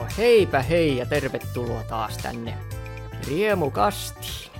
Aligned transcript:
No 0.00 0.06
heipä 0.18 0.62
hei 0.62 0.96
ja 0.96 1.06
tervetuloa 1.06 1.82
taas 1.84 2.16
tänne 2.18 2.58
Riemukastiin. 3.28 4.50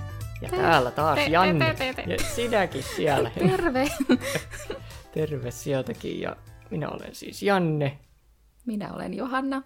Ja 0.41 0.49
täällä 0.49 0.91
taas 0.91 1.15
te- 1.19 1.25
te- 1.25 1.31
Janne. 1.31 1.73
te- 1.73 1.93
te- 1.93 2.03
te. 2.03 2.13
Ja 2.13 2.17
sinäkin 2.35 2.83
siellä. 2.83 3.31
Terve! 3.49 3.85
Terve 5.13 5.51
sieltäkin 5.51 6.21
ja 6.21 6.35
minä 6.69 6.89
olen 6.89 7.15
siis 7.15 7.43
Janne. 7.43 7.99
Minä 8.65 8.93
olen 8.93 9.13
Johanna. 9.13 9.63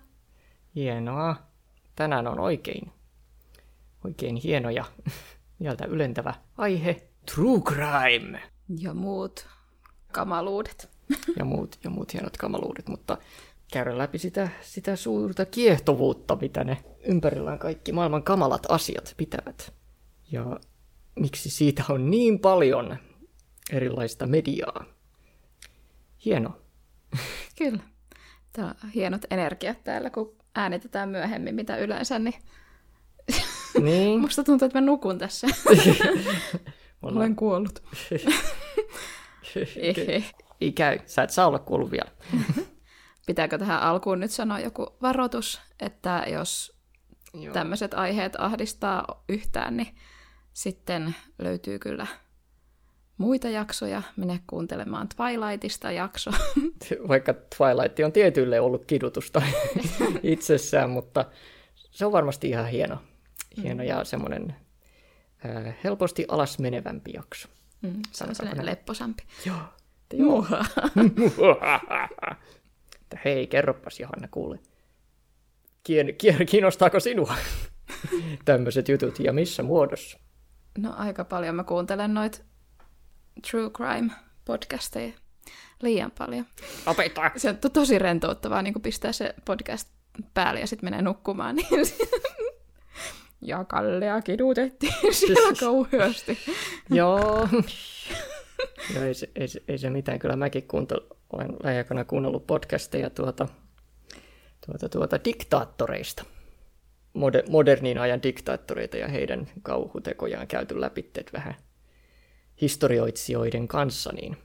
Hienoa. 0.75 1.35
Tänään 1.95 2.27
on 2.27 2.39
oikein, 2.39 2.91
oikein 4.03 4.35
hieno 4.35 4.69
ja 4.69 4.85
mieltä 5.59 5.85
ylentävä 5.85 6.33
aihe. 6.57 7.07
True 7.35 7.59
crime. 7.61 8.41
Ja 8.79 8.93
muut 8.93 9.47
kamaluudet. 10.11 10.89
ja 11.37 11.45
muut, 11.45 11.79
ja 11.83 11.89
muut 11.89 12.13
hienot 12.13 12.37
kamaluudet, 12.37 12.87
mutta 12.87 13.17
käydä 13.75 13.97
läpi 13.97 14.17
sitä, 14.17 14.49
sitä 14.61 14.95
suurta 14.95 15.45
kiehtovuutta, 15.45 16.37
mitä 16.41 16.63
ne 16.63 16.77
ympärillään 17.07 17.59
kaikki 17.59 17.91
maailman 17.91 18.23
kamalat 18.23 18.65
asiat 18.69 19.13
pitävät. 19.17 19.73
Ja 20.31 20.59
miksi 21.19 21.49
siitä 21.49 21.83
on 21.89 22.11
niin 22.11 22.39
paljon 22.39 22.97
erilaista 23.71 24.27
mediaa. 24.27 24.85
Hieno. 26.25 26.57
Kyllä. 27.57 27.83
Tää 28.53 28.65
on 28.83 28.89
hienot 28.89 29.21
energiat 29.31 29.83
täällä, 29.83 30.09
kun 30.09 30.35
äänitetään 30.55 31.09
myöhemmin, 31.09 31.55
mitä 31.55 31.77
yleensä, 31.77 32.19
niin 32.19 32.35
Niin. 33.83 34.19
musta 34.21 34.43
tuntuu, 34.43 34.65
että 34.65 34.81
mä 34.81 34.85
nukun 34.85 35.17
tässä. 35.17 35.47
Ollaan- 37.01 37.17
Olen 37.17 37.35
kuollut. 37.35 37.83
Ei 40.61 40.71
käy. 40.71 40.99
Sä 41.05 41.23
et 41.23 41.29
saa 41.29 41.47
olla 41.47 41.59
kuollut 41.59 41.91
vielä. 41.91 42.11
Pitääkö 43.25 43.57
tähän 43.57 43.81
alkuun 43.81 44.19
nyt 44.19 44.31
sanoa 44.31 44.59
joku 44.59 44.95
varoitus, 45.01 45.61
että 45.79 46.23
jos 46.27 46.77
Joo. 47.33 47.53
tämmöiset 47.53 47.93
aiheet 47.93 48.33
ahdistaa 48.37 49.23
yhtään, 49.29 49.77
niin 49.77 49.95
sitten 50.53 51.15
löytyy 51.39 51.79
kyllä 51.79 52.07
muita 53.17 53.49
jaksoja. 53.49 54.01
Mene 54.15 54.39
kuuntelemaan 54.47 55.09
Twilightista 55.15 55.91
jakso. 55.91 56.31
Vaikka 57.07 57.33
Twilight 57.33 57.99
on 57.99 58.11
tietyille 58.11 58.59
ollut 58.59 58.85
kidutusta 58.85 59.41
itsessään, 60.23 60.89
mutta 60.89 61.25
se 61.75 62.05
on 62.05 62.11
varmasti 62.11 62.49
ihan 62.49 62.67
hieno. 62.67 62.97
Hieno 63.63 63.83
ja 63.83 64.03
semmoinen 64.03 64.55
äh, 65.45 65.75
helposti 65.83 66.25
alas 66.27 66.59
menevämpi 66.59 67.11
jakso. 67.13 67.47
Mm, 67.81 68.01
se 68.11 68.23
on 68.23 68.35
sellainen 68.35 68.65
näin? 68.65 68.77
lepposampi. 68.77 69.23
Joo. 69.45 69.57
Joo. 70.13 70.45
Että 73.15 73.29
hei, 73.29 73.47
kerropas 73.47 73.99
Johanna, 73.99 74.27
kuule. 74.31 74.59
Kien, 75.83 76.15
kien, 76.17 76.45
kiinnostaako 76.45 76.99
sinua 76.99 77.35
tämmöiset 78.45 78.89
jutut 78.89 79.19
ja 79.19 79.33
missä 79.33 79.63
muodossa? 79.63 80.19
No 80.77 80.93
aika 80.97 81.25
paljon 81.25 81.55
mä 81.55 81.63
kuuntelen 81.63 82.13
noit 82.13 82.45
true 83.51 83.69
crime 83.69 84.11
podcasteja. 84.45 85.13
Liian 85.81 86.11
paljon. 86.17 86.45
Opeta! 86.85 87.31
Se 87.37 87.49
on 87.49 87.57
to- 87.57 87.69
tosi 87.69 87.99
rentouttavaa 87.99 88.61
niin 88.61 88.81
pistää 88.81 89.11
se 89.11 89.35
podcast 89.45 89.89
päälle 90.33 90.59
ja 90.59 90.67
sitten 90.67 90.85
menee 90.87 91.01
nukkumaan. 91.01 91.55
Niin 91.71 91.85
ja 93.41 93.63
Kallea 93.63 94.21
kidutettiin 94.21 94.93
siellä 95.13 95.53
kauheasti. 95.59 96.37
Joo. 96.89 97.49
Joo, 98.95 99.03
ei, 99.03 99.13
se, 99.13 99.29
ei, 99.35 99.47
se, 99.47 99.63
ei 99.67 99.77
se 99.77 99.89
mitään. 99.89 100.19
Kyllä 100.19 100.35
mäkin 100.35 100.67
olen 101.33 101.49
lähiaikana 101.63 102.05
kuunnellut 102.05 102.47
podcasteja 102.47 103.09
tuota, 103.09 103.47
tuota, 104.65 104.89
tuota 104.89 105.19
diktaattoreista. 105.25 106.25
Moder, 107.13 107.43
modernin 107.49 107.97
ajan 107.97 108.23
diktaattoreita 108.23 108.97
ja 108.97 109.07
heidän 109.07 109.47
kauhutekojaan 109.63 110.47
käyty 110.47 110.81
läpi 110.81 111.11
vähän 111.33 111.55
historioitsijoiden 112.61 113.67
kanssa, 113.67 114.11
niin 114.13 114.37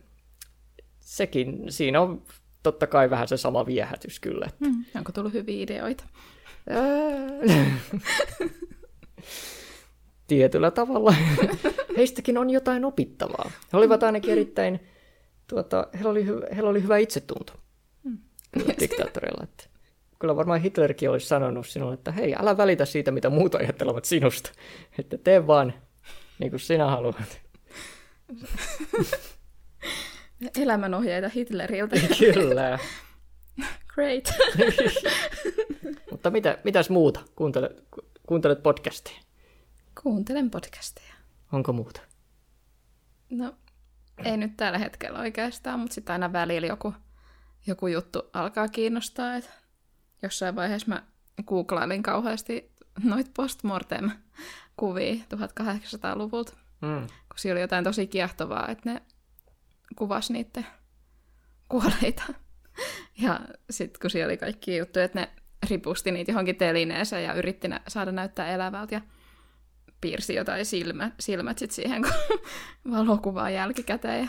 sekin, 1.00 1.64
siinä 1.68 2.00
on 2.00 2.22
totta 2.62 2.86
kai 2.86 3.10
vähän 3.10 3.28
se 3.28 3.36
sama 3.36 3.66
viehätys 3.66 4.20
kyllä. 4.20 4.46
Että 4.48 4.64
Mm, 4.64 4.84
onko 4.96 5.12
tullut 5.12 5.32
hyviä 5.32 5.62
ideoita? 5.62 6.04
Tietyllä 10.26 10.70
tavalla. 10.70 11.14
Heistäkin 11.96 12.38
on 12.38 12.50
jotain 12.50 12.84
opittavaa. 12.84 13.50
He 13.72 13.78
olivat 13.78 14.02
ainakin 14.02 14.32
erittäin, 14.32 14.80
tuota, 15.50 15.86
heillä, 15.94 16.10
oli 16.10 16.26
hy, 16.26 16.40
heillä 16.54 16.70
oli 16.70 16.82
hyvä 16.82 16.98
itsetunto 16.98 17.52
kyllä 18.52 18.74
diktaattoreilla. 18.80 19.44
Että 19.44 19.64
kyllä 20.18 20.36
varmaan 20.36 20.60
Hitlerkin 20.60 21.10
olisi 21.10 21.26
sanonut 21.26 21.66
sinulle, 21.66 21.94
että 21.94 22.12
hei, 22.12 22.34
älä 22.38 22.56
välitä 22.56 22.84
siitä, 22.84 23.10
mitä 23.10 23.30
muut 23.30 23.54
ajattelevat 23.54 24.04
sinusta. 24.04 24.50
Että 24.98 25.18
tee 25.18 25.46
vaan 25.46 25.74
niin 26.38 26.50
kuin 26.50 26.60
sinä 26.60 26.86
haluat. 26.86 27.40
Elämänohjeita 30.62 31.28
Hitleriltä. 31.28 31.96
Kyllä. 32.34 32.78
Great. 33.88 34.32
Mutta 36.10 36.30
mitä, 36.30 36.58
mitäs 36.64 36.90
muuta? 36.90 37.20
Kuuntelet, 37.36 37.84
ku- 37.90 38.02
kuuntelet 38.26 38.62
podcastia. 38.62 39.16
Kuuntelen 40.02 40.50
podcasteja. 40.50 41.14
Onko 41.52 41.72
muuta? 41.72 42.00
No, 43.30 43.54
ei 44.24 44.36
nyt 44.36 44.56
tällä 44.56 44.78
hetkellä 44.78 45.18
oikeastaan, 45.18 45.80
mutta 45.80 45.94
sitten 45.94 46.12
aina 46.12 46.32
välillä 46.32 46.66
joku, 46.66 46.94
joku 47.66 47.86
juttu 47.86 48.22
alkaa 48.32 48.68
kiinnostaa. 48.68 49.34
Et 49.36 49.50
jossain 50.22 50.56
vaiheessa 50.56 50.88
mä 50.88 51.02
googlailin 51.46 52.02
kauheasti 52.02 52.72
noit 53.04 53.30
postmortem-kuvia 53.36 55.14
1800-luvulta, 55.14 56.52
Mm. 56.82 57.06
kun 57.06 57.36
siellä 57.36 57.54
oli 57.54 57.60
jotain 57.60 57.84
tosi 57.84 58.06
kiehtovaa, 58.06 58.68
että 58.68 58.92
ne 58.92 59.02
kuvas 59.96 60.30
niiden 60.30 60.66
kuolleita. 61.68 62.22
Ja 63.22 63.40
sitten 63.70 64.00
kun 64.00 64.10
siellä 64.10 64.30
oli 64.30 64.36
kaikki 64.36 64.76
juttuja, 64.76 65.04
että 65.04 65.20
ne 65.20 65.28
ripusti 65.70 66.12
niitä 66.12 66.30
johonkin 66.32 66.56
telineeseen 66.56 67.24
ja 67.24 67.34
yritti 67.34 67.68
saada 67.88 68.12
näyttää 68.12 68.48
elävältä 68.48 68.94
ja 68.94 69.00
piirsi 70.00 70.34
jotain 70.34 70.66
silmä, 70.66 71.10
silmät 71.20 71.58
sit 71.58 71.70
siihen 71.70 72.02
kun 72.02 72.38
valokuvaa 72.96 73.50
jälkikäteen. 73.50 74.20
Ja 74.24 74.28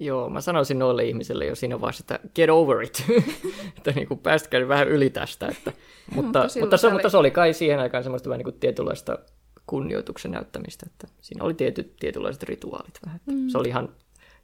Joo, 0.00 0.30
mä 0.30 0.40
sanoisin 0.40 0.78
noille 0.78 1.04
ihmisille 1.04 1.46
jo 1.46 1.54
siinä 1.54 1.80
vaiheessa, 1.80 2.14
että 2.14 2.28
get 2.34 2.50
over 2.50 2.82
it. 2.82 3.04
että 3.78 3.90
niin 3.92 4.08
kuin 4.08 4.20
päästkää 4.20 4.60
nyt 4.60 4.68
vähän 4.68 4.88
yli 4.88 5.10
tästä. 5.10 5.46
Että, 5.48 5.72
mutta, 6.14 6.42
Mutta 6.42 6.60
mutta, 6.60 6.76
se, 6.76 6.86
oli- 6.86 6.92
mutta 6.92 7.08
se 7.08 7.16
oli 7.16 7.30
kai 7.30 7.52
siihen 7.52 7.78
aikaan 7.80 8.02
semmoista 8.02 8.28
vähän 8.28 8.38
niin 8.38 8.44
kuin 8.44 8.60
tietynlaista 8.60 9.18
kunnioituksen 9.66 10.30
näyttämistä. 10.30 10.86
Että 10.90 11.06
siinä 11.20 11.44
oli 11.44 11.54
tietyt, 11.54 11.96
tietynlaiset 11.96 12.42
rituaalit 12.42 12.98
vähän. 13.06 13.16
Että 13.16 13.32
Mm. 13.32 13.48
Se 13.48 13.58
oli 13.58 13.68
ihan 13.68 13.88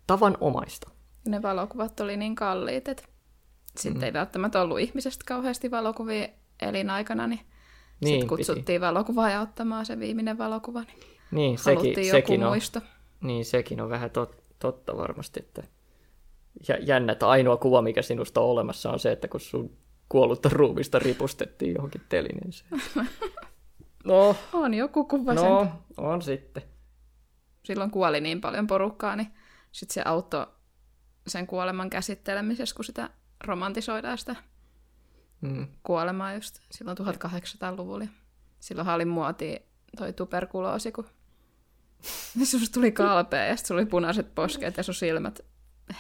tavanomaista. 0.07 0.91
ne 1.29 1.43
valokuvat 1.43 2.01
oli 2.01 2.17
niin 2.17 2.35
kalliit, 2.35 2.89
että 2.89 3.03
sitten 3.79 4.05
ei 4.05 4.13
välttämättä 4.13 4.61
ollut 4.61 4.81
ihmisestä 4.81 5.25
kauheasti 5.29 5.71
valokuvia 5.71 6.29
elinaikana, 6.63 7.27
niin, 7.27 7.41
Niin, 8.01 8.13
sitten 8.21 8.29
kutsuttiin 8.29 8.81
valokuvaa 8.81 9.41
ottamaan 9.41 9.87
se 9.87 9.99
viimeinen 9.99 10.39
valokuva, 10.39 10.83
niin 10.83 10.99
Niin, 11.31 11.59
haluttiin 11.67 11.95
sekin, 11.95 12.09
joku 12.09 12.17
sekin, 12.17 12.45
on, 12.45 12.51
muisto. 12.51 12.81
niin, 13.21 13.45
sekin 13.45 13.81
on 13.81 13.89
vähän 13.89 14.11
tot, 14.11 14.43
totta 14.59 14.97
varmasti. 14.97 15.41
Että 15.41 15.63
jä- 16.69 16.79
jännä, 16.83 17.13
että 17.13 17.29
ainoa 17.29 17.57
kuva, 17.57 17.83
mikä 17.83 18.03
sinusta 18.03 18.41
on 18.41 18.47
olemassa, 18.47 18.91
on 18.91 18.99
se, 18.99 19.13
että 19.13 19.29
kun 19.29 19.41
sun 19.41 19.77
kuollutta 20.09 20.49
ruumista 20.53 20.99
ripustettiin 20.99 21.75
johonkin 21.75 22.03
telineeseen. 22.09 22.83
No, 24.05 24.37
On 24.53 24.75
joku 24.75 25.05
kuva 25.05 25.35
no, 25.35 25.41
sen. 25.41 25.73
on 25.97 26.23
sitten. 26.23 26.63
Silloin 27.63 27.91
kuoli 27.91 28.21
niin 28.21 28.41
paljon 28.41 28.67
porukkaa, 28.67 29.17
niin 29.17 29.29
sitten 29.73 29.95
se 29.95 30.03
auttoi 30.05 30.47
sen 31.27 31.47
kuoleman 31.47 31.91
käsittelemisessä, 31.91 32.75
kun 32.77 32.85
sitä 32.85 33.11
romantisoidaan 33.45 34.19
sitä 34.19 34.37
Mm. 35.45 35.67
kuolemaa 35.83 36.35
just 36.35 36.59
silloin 36.71 36.99
1800-luvulla. 36.99 38.07
Silloinhan 38.61 38.95
oli 38.95 39.05
muotia 39.05 39.59
toi 39.97 40.13
tuberkuloosi, 40.13 40.93
kun 40.93 41.07
susta 42.45 42.75
tuli 42.75 42.93
kalpea 42.93 43.45
ja 43.45 43.57
sitten 43.57 43.69
sulla 43.69 43.81
oli 43.81 43.91
punaiset 43.91 44.35
poskeet 44.35 44.77
ja 44.77 44.83
sun 44.83 44.95
silmät 44.95 45.41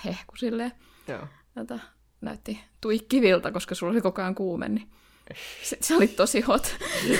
hehku 0.04 0.36
silleen. 0.36 0.72
Joo. 1.08 1.26
Jota 1.56 1.78
näytti 2.20 2.60
tuikkivilta, 2.80 3.52
koska 3.52 3.74
sulla 3.74 3.90
oli 3.90 4.00
koko 4.00 4.22
ajan 4.22 4.34
kuume, 4.34 4.68
niin 4.68 4.90
sitten 5.62 5.86
se 5.86 5.96
oli 5.96 6.08
tosi 6.08 6.40
hot. 6.40 6.76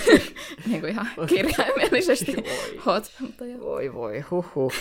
niin 0.66 0.80
kuin 0.80 0.90
ihan 0.90 1.08
kirjaimellisesti 1.28 2.36
Voi. 2.36 2.80
hot. 2.86 3.12
Mutta. 3.20 3.44
Voi 3.60 3.94
voi, 3.94 4.20
huhhuh. 4.20 4.72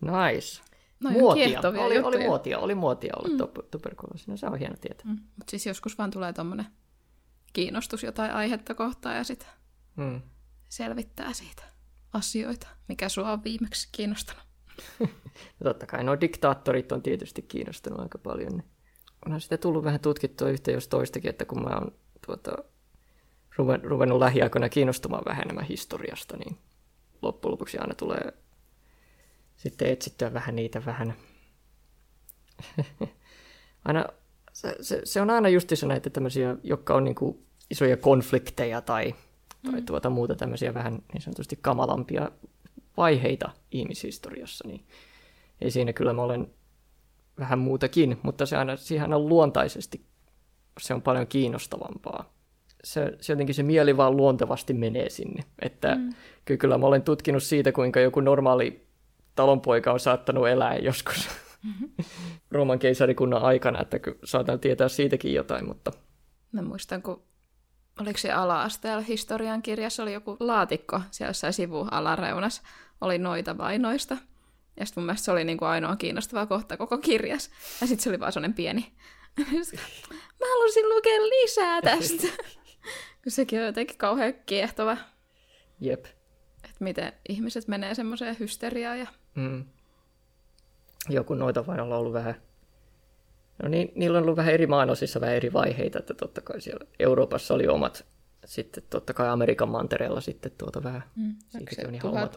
nice. 0.00 0.62
No 1.00 1.10
muotia. 1.10 1.60
Oli, 1.60 1.78
oli 1.78 1.94
juttuja. 1.94 2.26
muotia, 2.26 2.58
oli 2.58 2.74
muotia 2.74 3.12
olla 3.16 3.46
mm. 3.46 3.62
tuberkuloosi. 3.70 4.30
No 4.30 4.36
se 4.36 4.46
on 4.46 4.58
hieno 4.58 4.76
tietää. 4.80 5.06
Mm. 5.06 5.18
Mutta 5.36 5.50
siis 5.50 5.66
joskus 5.66 5.98
vaan 5.98 6.10
tulee 6.10 6.32
tommonen 6.32 6.66
kiinnostus 7.52 8.02
jotain 8.02 8.30
aihetta 8.32 8.74
kohtaan 8.74 9.16
ja 9.16 9.24
sitten 9.24 9.48
Mm. 9.96 10.20
selvittää 10.68 11.32
siitä 11.32 11.62
asioita, 12.12 12.66
mikä 12.88 13.08
sua 13.08 13.32
on 13.32 13.44
viimeksi 13.44 13.88
kiinnostanut. 13.92 14.42
Ja 15.00 15.64
totta 15.64 15.86
kai 15.86 16.04
nuo 16.04 16.20
diktaattorit 16.20 16.92
on 16.92 17.02
tietysti 17.02 17.42
kiinnostunut 17.42 18.00
aika 18.00 18.18
paljon. 18.18 18.52
Niin 18.52 18.64
onhan 19.26 19.40
sitä 19.40 19.56
tullut 19.56 19.84
vähän 19.84 20.00
tutkittua 20.00 20.48
yhtä 20.48 20.70
jos 20.70 20.88
toistakin, 20.88 21.30
että 21.30 21.44
kun 21.44 21.62
mä 21.62 21.70
oon 21.74 21.92
tuota, 22.26 22.52
ruven, 23.56 23.84
ruvennut 23.84 24.18
lähiaikoina 24.18 24.68
kiinnostumaan 24.68 25.22
vähän 25.26 25.42
enemmän 25.42 25.64
historiasta, 25.64 26.36
niin 26.36 26.58
loppujen 27.22 27.52
lopuksi 27.52 27.78
aina 27.78 27.94
tulee 27.94 28.32
sitten 29.60 29.88
etsittyä 29.88 30.32
vähän 30.32 30.56
niitä 30.56 30.82
vähän... 30.86 31.14
aina, 33.84 34.04
se, 34.52 34.76
se, 34.80 35.00
se, 35.04 35.20
on 35.20 35.30
aina 35.30 35.48
justiinsa 35.48 35.86
näitä 35.86 36.10
tämmöisiä, 36.10 36.56
jotka 36.62 36.94
on 36.94 37.04
niin 37.04 37.14
kuin 37.14 37.46
isoja 37.70 37.96
konflikteja 37.96 38.80
tai, 38.80 39.14
mm. 39.62 39.70
tai 39.70 39.82
tuota 39.82 40.10
muuta 40.10 40.34
tämmöisiä 40.34 40.74
vähän 40.74 41.02
niin 41.12 41.22
sanotusti 41.22 41.58
kamalampia 41.60 42.30
vaiheita 42.96 43.50
ihmishistoriassa, 43.70 44.68
niin 44.68 44.84
ei 45.60 45.70
siinä 45.70 45.92
kyllä 45.92 46.12
mä 46.12 46.22
olen 46.22 46.50
vähän 47.38 47.58
muutakin, 47.58 48.18
mutta 48.22 48.46
se 48.46 48.56
aina, 48.56 48.76
siihen 48.76 49.14
on 49.14 49.28
luontaisesti, 49.28 50.04
se 50.80 50.94
on 50.94 51.02
paljon 51.02 51.26
kiinnostavampaa. 51.26 52.32
Se, 52.84 53.16
se 53.20 53.32
jotenkin 53.32 53.54
se 53.54 53.62
mieli 53.62 53.96
vaan 53.96 54.16
luontevasti 54.16 54.74
menee 54.74 55.10
sinne. 55.10 55.42
Että 55.62 55.94
mm. 55.94 56.10
kyllä, 56.44 56.58
kyllä 56.58 56.78
mä 56.78 56.86
olen 56.86 57.02
tutkinut 57.02 57.42
siitä, 57.42 57.72
kuinka 57.72 58.00
joku 58.00 58.20
normaali 58.20 58.89
talonpoika 59.34 59.92
on 59.92 60.00
saattanut 60.00 60.48
elää 60.48 60.76
joskus 60.76 61.28
mm-hmm. 61.64 62.04
Rooman 62.50 62.78
keisarikunnan 62.78 63.42
aikana, 63.42 63.82
että 63.82 63.98
saatan 64.24 64.60
tietää 64.60 64.88
siitäkin 64.88 65.34
jotain, 65.34 65.66
mutta... 65.66 65.92
Mä 66.52 66.62
muistan, 66.62 67.02
kun 67.02 67.22
oliko 68.00 68.18
se 68.18 68.32
ala-asteella 68.32 69.02
historian 69.02 69.62
kirjassa, 69.62 70.02
oli 70.02 70.12
joku 70.12 70.36
laatikko 70.40 71.00
siellä 71.10 71.30
jossain 71.30 71.52
sivu 71.52 71.88
alareunas, 71.90 72.62
oli 73.00 73.18
noita 73.18 73.58
vainoista. 73.58 74.16
Ja 74.76 74.86
sitten 74.86 75.02
mun 75.02 75.06
mielestä 75.06 75.24
se 75.24 75.32
oli 75.32 75.44
niinku 75.44 75.64
ainoa 75.64 75.96
kiinnostava 75.96 76.46
kohta 76.46 76.76
koko 76.76 76.98
kirjas. 76.98 77.50
Ja 77.80 77.86
sitten 77.86 78.02
se 78.02 78.10
oli 78.10 78.20
vaan 78.20 78.32
sellainen 78.32 78.54
pieni. 78.54 78.92
Mä 80.40 80.46
halusin 80.54 80.88
lukea 80.88 81.20
lisää 81.20 81.82
tästä. 81.82 82.26
Kun 83.22 83.32
sekin 83.32 83.58
on 83.58 83.66
jotenkin 83.66 83.98
kauhean 83.98 84.34
kiehtova. 84.46 84.96
Jep. 85.80 86.04
Että 86.64 86.76
miten 86.80 87.12
ihmiset 87.28 87.68
menee 87.68 87.94
semmoiseen 87.94 88.36
hysteriaan. 88.38 88.98
Ja... 88.98 89.06
Mm. 89.34 89.64
Joku 91.08 91.34
noita 91.34 91.66
vain 91.66 91.80
on 91.80 91.92
ollut 91.92 92.12
vähän 92.12 92.34
No 93.62 93.68
niin, 93.68 93.92
niillä 93.94 94.18
on 94.18 94.24
ollut 94.24 94.36
vähän 94.36 94.54
eri 94.54 94.66
maanosissa 94.66 95.20
vähän 95.20 95.34
eri 95.34 95.52
vaiheita, 95.52 95.98
että 95.98 96.14
totta 96.14 96.40
kai 96.40 96.60
siellä 96.60 96.86
Euroopassa 96.98 97.54
oli 97.54 97.66
omat, 97.66 98.06
sitten 98.44 98.82
totta 98.90 99.14
kai 99.14 99.28
Amerikan 99.28 99.68
mantereella 99.68 100.20
sitten 100.20 100.52
tuota 100.58 100.82
vähän. 100.82 101.02
Mm, 101.16 101.34
on 102.04 102.28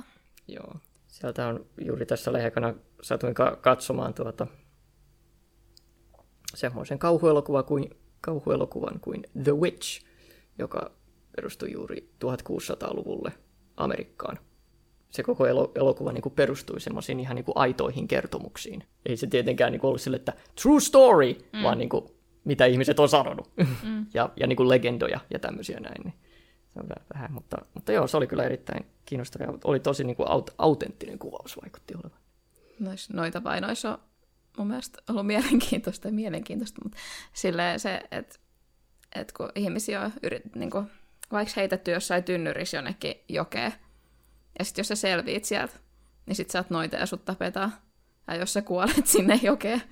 1400-1700. 0.00 0.02
Joo. 0.48 0.74
Sieltä 1.06 1.46
on 1.46 1.66
juuri 1.84 2.06
tässä 2.06 2.32
lähekana 2.32 2.74
satuin 3.02 3.34
ka- 3.34 3.56
katsomaan 3.60 4.14
tuota 4.14 4.46
semmoisen 6.54 6.98
kauhuelokuvan 6.98 7.64
kuin, 7.64 7.90
kauhuelokuvan 8.20 9.00
kuin 9.00 9.22
The 9.44 9.52
Witch, 9.52 10.04
joka 10.58 10.90
perustui 11.36 11.72
juuri 11.72 12.10
1600-luvulle 12.24 13.32
Amerikkaan 13.76 14.38
se 15.10 15.22
koko 15.22 15.46
elokuva 15.74 16.12
niin 16.12 16.22
kuin 16.22 16.34
perustui 16.34 16.80
semmoisiin 16.80 17.20
ihan 17.20 17.34
niin 17.34 17.44
kuin 17.44 17.56
aitoihin 17.56 18.08
kertomuksiin. 18.08 18.84
Ei 19.06 19.16
se 19.16 19.26
tietenkään 19.26 19.72
niin 19.72 19.80
kuin 19.80 19.88
ollut 19.88 20.00
sille, 20.00 20.16
että 20.16 20.32
true 20.62 20.80
story, 20.80 21.34
mm. 21.52 21.62
vaan 21.62 21.78
niin 21.78 21.88
kuin, 21.88 22.04
mitä 22.44 22.66
ihmiset 22.66 23.00
on 23.00 23.08
sanonut. 23.08 23.50
Mm. 23.56 24.06
ja 24.14 24.30
ja 24.36 24.46
niin 24.46 24.56
kuin 24.56 24.68
legendoja 24.68 25.20
ja 25.30 25.38
tämmöisiä 25.38 25.80
näin. 25.80 26.02
Niin 26.04 26.14
se 26.68 26.80
on 26.80 26.88
vähän, 27.14 27.32
mutta, 27.32 27.56
mutta 27.74 27.92
joo, 27.92 28.06
se 28.06 28.16
oli 28.16 28.26
kyllä 28.26 28.44
erittäin 28.44 28.86
kiinnostava. 29.04 29.58
Oli 29.64 29.80
tosi 29.80 30.04
niin 30.04 30.16
kuin 30.16 30.28
aut- 30.28 30.54
autenttinen 30.58 31.18
kuvaus 31.18 31.56
vaikutti 31.62 31.94
olevan. 31.94 32.20
Nois, 32.78 33.10
noita 33.10 33.44
vainoissa 33.44 33.90
on 33.90 33.98
mun 34.58 34.66
mielestä 34.66 35.02
ollut 35.10 35.26
mielenkiintoista 35.26 36.08
ja 36.08 36.12
mielenkiintoista, 36.12 36.80
mutta 36.84 36.98
silleen 37.32 37.80
se, 37.80 38.02
että, 38.10 38.38
että 39.14 39.34
kun 39.36 39.48
ihmisiä 39.54 40.00
on 40.00 40.12
yrit, 40.22 40.54
niin 40.54 40.70
kuin, 40.70 40.90
vaikka 41.32 41.54
heitetty 41.56 41.90
jossain 41.90 42.24
tynnyrissä 42.24 42.76
jonnekin 42.76 43.14
jokeen, 43.28 43.72
ja 44.58 44.64
sitten 44.64 44.80
jos 44.80 44.88
sä 44.88 44.94
selviit 44.94 45.44
sieltä, 45.44 45.74
niin 46.26 46.36
sit 46.36 46.50
sä 46.50 46.58
oot 46.58 46.70
noita 46.70 46.96
ja 46.96 47.06
sut 47.06 47.24
tapetaan. 47.24 47.72
Ja 48.26 48.34
jos 48.34 48.52
sä 48.52 48.62
kuolet 48.62 49.06
sinne 49.16 49.40
jokeen, 49.42 49.82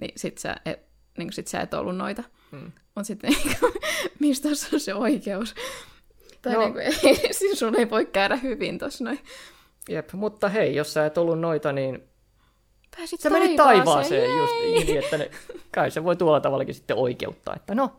niin 0.00 0.12
sit 0.16 0.38
sä 0.38 0.56
et, 0.64 0.80
niin 1.18 1.32
sit 1.32 1.48
sä 1.48 1.60
et 1.60 1.74
ollut 1.74 1.96
noita. 1.96 2.22
Hmm. 2.50 2.72
Mutta 2.94 3.04
sitten 3.04 3.30
niin 3.40 3.56
mistä 4.18 4.48
on 4.48 4.80
se 4.80 4.94
oikeus? 4.94 5.54
Tai 6.42 6.52
no. 6.52 6.60
niin 6.60 6.72
kuin, 6.72 6.84
ei, 6.84 7.32
siis 7.38 7.58
sun 7.58 7.78
ei 7.78 7.90
voi 7.90 8.06
käydä 8.06 8.36
hyvin 8.36 8.78
tossa 8.78 9.04
noin. 9.04 9.20
Jep, 9.88 10.12
mutta 10.12 10.48
hei, 10.48 10.74
jos 10.74 10.94
sä 10.94 11.06
et 11.06 11.18
ollut 11.18 11.40
noita, 11.40 11.72
niin 11.72 12.02
Pääsit 12.96 13.20
sä 13.20 13.30
menit 13.30 13.56
taivaaseen 13.56 14.38
just 14.38 14.52
niin, 14.62 14.98
että 15.04 15.18
ne, 15.18 15.30
kai 15.74 15.90
se 15.90 16.04
voi 16.04 16.16
tuolla 16.16 16.40
tavallakin 16.40 16.74
sitten 16.74 16.96
oikeuttaa, 16.96 17.54
että 17.56 17.74
no, 17.74 17.92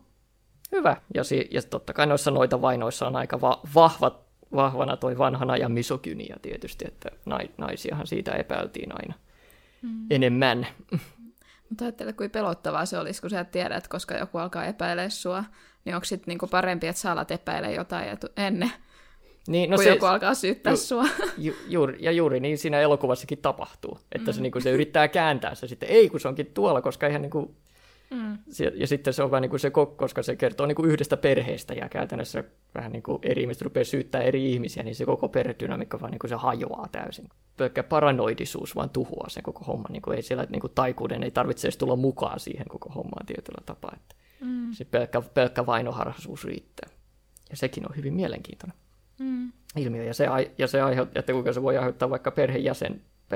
hyvä. 0.71 0.97
Ja, 1.13 1.23
si, 1.23 1.47
ja 1.51 1.61
totta 1.61 1.93
kai 1.93 2.07
noissa 2.07 2.31
noita 2.31 2.61
vainoissa 2.61 3.07
on 3.07 3.15
aika 3.15 3.41
va- 3.41 3.61
vahvat 3.75 4.32
vahvana 4.55 4.97
toi 4.97 5.17
vanhana 5.17 5.57
ja 5.57 5.69
misokynia 5.69 6.35
tietysti, 6.41 6.85
että 6.87 7.09
naisiahan 7.57 8.07
siitä 8.07 8.31
epäiltiin 8.31 8.91
aina 8.91 9.13
mm. 9.81 10.05
enemmän. 10.09 10.67
Mutta 11.69 11.85
ajattele, 11.85 12.13
kuin 12.13 12.31
pelottavaa 12.31 12.85
se 12.85 12.97
olisi, 12.97 13.21
kun 13.21 13.29
sä 13.29 13.39
et 13.39 13.51
tiedä, 13.51 13.75
että 13.75 13.89
koska 13.89 14.15
joku 14.15 14.37
alkaa 14.37 14.65
epäilee 14.65 15.09
sua, 15.09 15.43
niin 15.85 15.95
onko 15.95 16.05
sitten 16.05 16.31
niinku 16.31 16.47
parempi, 16.47 16.87
että 16.87 17.01
sä 17.01 17.11
alat 17.11 17.31
epäilee 17.31 17.73
jotain 17.73 18.17
ennen, 18.37 18.71
niin, 19.47 19.69
no 19.69 19.75
kun 19.75 19.83
se, 19.83 19.89
joku 19.89 20.05
alkaa 20.05 20.33
syyttää 20.33 20.73
ju, 20.73 20.77
sua. 20.77 21.05
Ju, 21.37 21.53
juuri, 21.67 21.97
ja 21.99 22.11
juuri 22.11 22.39
niin 22.39 22.57
siinä 22.57 22.79
elokuvassakin 22.79 23.37
tapahtuu, 23.37 23.99
että 24.11 24.31
mm. 24.31 24.35
se, 24.35 24.41
niin 24.41 24.61
se 24.61 24.71
yrittää 24.71 25.07
kääntää 25.07 25.55
se 25.55 25.67
sitten, 25.67 25.89
ei 25.89 26.09
kun 26.09 26.19
se 26.19 26.27
onkin 26.27 26.45
tuolla, 26.53 26.81
koska 26.81 27.07
ihan 27.07 27.21
niin 27.21 27.29
kuin, 27.29 27.55
Mm. 28.13 28.37
Ja 28.75 28.87
sitten 28.87 29.13
se 29.13 29.23
on 29.23 29.31
vähän 29.31 29.41
niin 29.41 29.49
kuin 29.49 29.59
se, 29.59 29.71
koska 29.95 30.23
se 30.23 30.35
kertoo 30.35 30.65
niin 30.65 30.75
kuin 30.75 30.91
yhdestä 30.91 31.17
perheestä 31.17 31.73
ja 31.73 31.89
käytännössä 31.89 32.43
vähän 32.75 32.91
niin 32.91 33.03
kuin 33.03 33.19
eri 33.21 33.41
ihmiset 33.41 33.61
rupeaa 33.61 33.83
syyttää 33.83 34.21
eri 34.21 34.51
ihmisiä, 34.53 34.83
niin 34.83 34.95
se 34.95 35.05
koko 35.05 35.29
perhedynamiikka 35.29 35.99
vaan 35.99 36.11
niin 36.11 36.19
kuin 36.19 36.29
se 36.29 36.35
hajoaa 36.35 36.87
täysin. 36.91 37.29
Pelkkä 37.57 37.83
paranoidisuus 37.83 38.75
vaan 38.75 38.89
tuhoaa 38.89 39.29
sen 39.29 39.43
koko 39.43 39.65
homman. 39.65 39.91
Niin 39.91 40.01
kuin 40.01 40.15
ei 40.15 40.21
siellä 40.21 40.47
niin 40.49 40.61
kuin 40.61 40.73
taikuuden 40.75 41.23
ei 41.23 41.31
tarvitse 41.31 41.67
edes 41.67 41.77
tulla 41.77 41.95
mukaan 41.95 42.39
siihen 42.39 42.67
koko 42.69 42.89
hommaan 42.89 43.25
tietyllä 43.25 43.61
tapaa. 43.65 43.91
Että 43.95 44.15
mm. 44.41 44.71
Se 44.71 44.85
pelkkä, 44.85 45.21
pelkkä 45.21 45.65
vainoharhaisuus 45.65 46.45
riittää. 46.45 46.89
Ja 47.49 47.57
sekin 47.57 47.89
on 47.89 47.95
hyvin 47.95 48.13
mielenkiintoinen 48.13 48.77
mm. 49.19 49.51
ilmiö. 49.77 50.03
Ja 50.03 50.13
se, 50.13 50.27
ja 50.57 50.67
se 50.67 50.81
aiheuttaa, 50.81 51.19
että 51.19 51.33
kuinka 51.33 51.53
se 51.53 51.61
voi 51.61 51.77
aiheuttaa 51.77 52.09
vaikka 52.09 52.31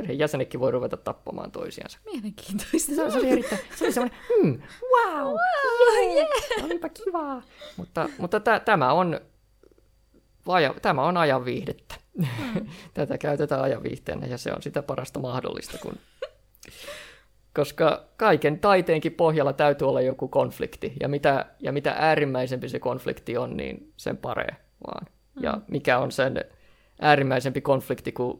perheenjäsen 0.01 0.38
perheenjäsenetkin 0.38 0.59
voi 0.59 0.71
ruveta 0.71 0.97
tappamaan 0.97 1.51
toisiansa. 1.51 1.99
Mielenkiintoista. 2.05 2.95
Se, 2.95 2.95
se 2.95 3.17
oli 3.17 3.29
erittäin, 3.29 3.62
se 3.75 3.86
oli 3.86 3.93
semmoinen, 3.93 4.19
hmm, 4.27 4.60
wow, 4.93 5.24
wow 5.24 5.38
yeah, 5.93 6.15
yeah. 6.15 6.65
olipa 6.65 6.89
kivaa. 6.89 7.41
Mutta, 7.77 8.10
mutta 8.17 8.39
t- 8.39 8.65
tämä 8.65 8.93
on 8.93 9.19
vaja, 10.48 10.74
tämä 10.81 11.03
on 11.03 11.17
ajan 11.17 11.45
viihdettä. 11.45 11.95
Hmm. 12.17 12.67
Tätä 12.93 13.17
käytetään 13.17 13.62
ajan 13.62 13.83
viihteenä 13.83 14.27
ja 14.27 14.38
se 14.38 14.51
on 14.51 14.62
sitä 14.62 14.81
parasta 14.81 15.19
mahdollista, 15.19 15.77
kun 15.77 15.93
koska 17.53 18.03
kaiken 18.17 18.60
taiteenkin 18.60 19.12
pohjalla 19.12 19.53
täytyy 19.53 19.89
olla 19.89 20.01
joku 20.01 20.27
konflikti, 20.27 20.93
ja 21.00 21.07
mitä, 21.07 21.45
ja 21.60 21.72
mitä 21.72 21.95
äärimmäisempi 21.98 22.69
se 22.69 22.79
konflikti 22.79 23.38
on, 23.38 23.57
niin 23.57 23.93
sen 23.98 24.17
paree 24.17 24.55
vaan. 24.88 25.05
Mm. 25.36 25.43
Ja 25.43 25.62
mikä 25.67 26.00
on 26.00 26.12
sen 26.12 26.45
äärimmäisempi 27.01 27.62
konflikti 27.62 28.12
kuin 28.12 28.39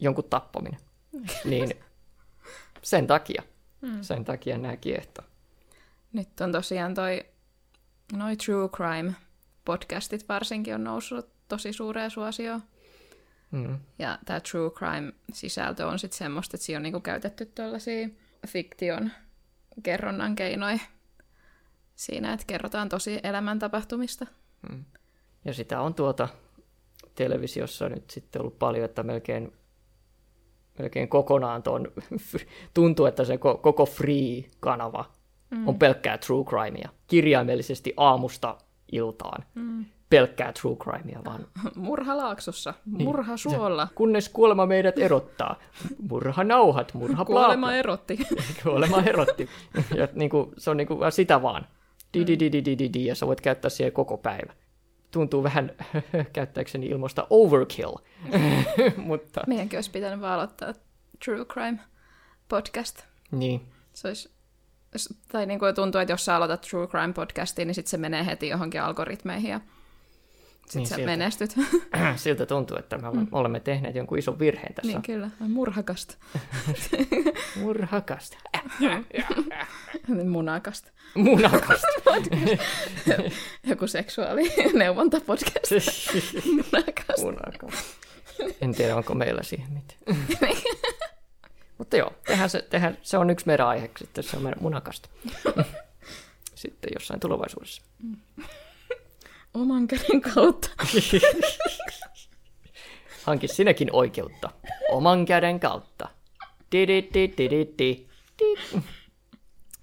jonkun 0.00 0.24
tappaminen. 0.30 0.80
niin 1.44 1.70
sen 2.82 3.06
takia, 3.06 3.42
mm. 3.80 4.02
sen 4.02 4.24
takia 4.24 4.58
nämä 4.58 4.76
kiehtoo. 4.76 5.24
Nyt 6.12 6.40
on 6.40 6.52
tosiaan 6.52 6.94
toi, 6.94 7.24
noi 8.12 8.36
true 8.36 8.68
crime 8.68 9.12
podcastit 9.64 10.28
varsinkin 10.28 10.74
on 10.74 10.84
noussut 10.84 11.28
tosi 11.48 11.72
suureen 11.72 12.10
suosioon. 12.10 12.62
Mm. 13.50 13.78
Ja 13.98 14.18
tämä 14.24 14.40
true 14.40 14.70
crime 14.70 15.12
sisältö 15.32 15.86
on 15.86 15.98
sitten 15.98 16.18
semmoista, 16.18 16.56
että 16.56 16.64
siinä 16.64 16.78
on 16.78 16.82
niinku 16.82 17.00
käytetty 17.00 17.46
tuollaisia 17.46 18.08
fiktion 18.46 19.10
kerronnan 19.82 20.34
keinoja 20.34 20.78
siinä, 21.94 22.32
että 22.32 22.46
kerrotaan 22.46 22.88
tosi 22.88 23.20
elämäntapahtumista. 23.22 24.26
Mm. 24.70 24.84
Ja 25.44 25.54
sitä 25.54 25.80
on 25.80 25.94
tuota 25.94 26.28
televisiossa 27.14 27.88
nyt 27.88 28.10
sitten 28.10 28.42
ollut 28.42 28.58
paljon, 28.58 28.84
että 28.84 29.02
melkein 29.02 29.52
melkein 30.80 31.08
kokonaan 31.08 31.62
tuon, 31.62 31.88
tuntuu, 32.74 33.06
että 33.06 33.24
se 33.24 33.38
koko 33.38 33.86
Free-kanava 33.86 35.04
mm. 35.50 35.68
on 35.68 35.78
pelkkää 35.78 36.18
true 36.18 36.44
crimea. 36.44 36.88
Kirjaimellisesti 37.06 37.94
aamusta 37.96 38.56
iltaan. 38.92 39.44
Mm. 39.54 39.84
Pelkkää 40.10 40.52
true 40.52 40.76
crimea 40.76 41.20
vaan. 41.24 41.46
Murha 41.76 42.16
laaksossa, 42.16 42.74
niin. 42.86 43.04
murha 43.04 43.36
suolla. 43.36 43.88
Kunnes 43.94 44.28
kuolema 44.28 44.66
meidät 44.66 44.98
erottaa. 44.98 45.56
Murha 46.08 46.44
nauhat, 46.44 46.94
murha 46.94 47.24
Kuolema 47.30 47.72
erotti. 47.72 48.18
kuolema 48.62 49.02
erotti. 49.02 49.48
Ja 49.96 50.08
niin 50.14 50.30
kuin, 50.30 50.50
se 50.58 50.70
on 50.70 50.76
niin 50.76 50.86
kuin 50.86 51.12
sitä 51.12 51.42
vaan. 51.42 51.66
Di, 52.14 52.26
di, 52.26 52.38
di, 52.38 52.52
di, 52.52 52.64
di, 52.64 52.78
di, 52.78 52.90
di, 52.92 53.06
ja 53.06 53.14
sä 53.14 53.26
voit 53.26 53.40
käyttää 53.40 53.68
siihen 53.68 53.92
koko 53.92 54.16
päivä 54.16 54.52
tuntuu 55.10 55.42
vähän 55.42 55.72
käyttääkseni 56.32 56.86
ilmoista 56.86 57.26
overkill. 57.30 57.94
Mutta... 58.96 59.40
Meidänkin 59.46 59.76
olisi 59.76 59.90
pitänyt 59.90 60.20
vaan 60.20 60.32
aloittaa 60.32 60.72
True 61.24 61.44
Crime 61.44 61.78
podcast. 62.48 63.02
Niin. 63.30 63.60
Se 63.92 64.08
olisi 64.08 64.30
tai 65.32 65.46
niin 65.46 65.58
kuin 65.58 65.74
tuntuu, 65.74 66.00
että 66.00 66.12
jos 66.12 66.24
sä 66.24 66.36
aloitat 66.36 66.60
True 66.60 66.86
Crime 66.86 67.12
podcastia, 67.12 67.64
niin 67.64 67.74
sitten 67.74 67.90
se 67.90 67.96
menee 67.96 68.26
heti 68.26 68.48
johonkin 68.48 68.82
algoritmeihin 68.82 69.50
ja 69.50 69.60
sitten 70.70 70.80
Niin, 70.80 70.86
sä 70.88 70.94
sieltä. 70.94 71.10
menestyt. 71.12 71.54
Siltä 72.16 72.46
tuntuu, 72.46 72.76
että 72.76 72.98
me 72.98 73.08
olemme, 73.08 73.26
olemme 73.32 73.60
tehneet 73.60 73.94
jonkun 73.94 74.18
ison 74.18 74.38
virheen 74.38 74.74
tässä. 74.74 74.92
niin 74.92 75.02
kyllä, 75.02 75.30
murhakasta. 75.38 76.14
Murhakasta. 77.60 78.36
Munakasta. 80.26 80.90
Munakasta. 81.14 81.86
Joku 83.70 83.86
seksuaalineuvontapodcast. 83.86 85.70
Munakasta. 86.46 87.22
Munakasta. 87.22 87.84
En 88.60 88.74
tiedä, 88.74 88.96
onko 88.96 89.14
meillä 89.14 89.42
siihen 89.42 89.68
mitään. 89.72 90.20
Mutta 91.78 91.96
joo, 91.96 92.12
tehdään 92.26 92.50
se, 92.50 92.62
tehdään, 92.70 92.98
se 93.02 93.18
on 93.18 93.30
yksi 93.30 93.46
meidän 93.46 93.66
aihe, 93.66 93.90
sitten 93.98 94.24
se 94.24 94.36
on 94.36 94.42
meidän 94.42 94.62
munakasta. 94.62 95.08
Sitten 96.54 96.90
jossain 96.94 97.20
tulevaisuudessa. 97.20 97.82
Oman 99.54 99.86
käden 99.88 100.20
kautta. 100.20 100.70
Hanki 103.26 103.48
sinäkin 103.48 103.88
oikeutta. 103.92 104.50
Oman 104.90 105.24
käden 105.24 105.60
kautta. 105.60 106.08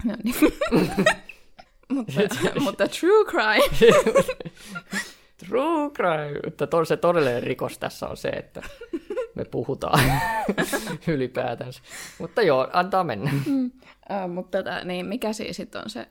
No 0.05 0.13
niin. 0.23 0.35
mutta, 1.89 2.11
mutta 2.59 2.87
true 2.87 3.25
crime. 3.25 3.93
True 5.37 5.89
crime. 5.95 6.39
Mutta 6.45 6.67
to- 6.67 6.85
se 6.85 6.97
todellinen 6.97 7.43
rikos 7.43 7.77
tässä 7.77 8.07
on 8.07 8.17
se, 8.17 8.29
että 8.29 8.61
me 9.35 9.45
puhutaan 9.45 10.11
ylipäätänsä. 11.07 11.81
Mutta 12.19 12.41
joo, 12.41 12.67
antaa 12.73 13.03
mennä. 13.03 13.31
Uh, 13.47 14.29
mutta 14.33 14.57
tota, 14.57 14.83
niin, 14.83 15.05
mikä 15.05 15.33
siis 15.33 15.57
sitten 15.57 15.81
on 15.83 15.89
se? 15.89 16.07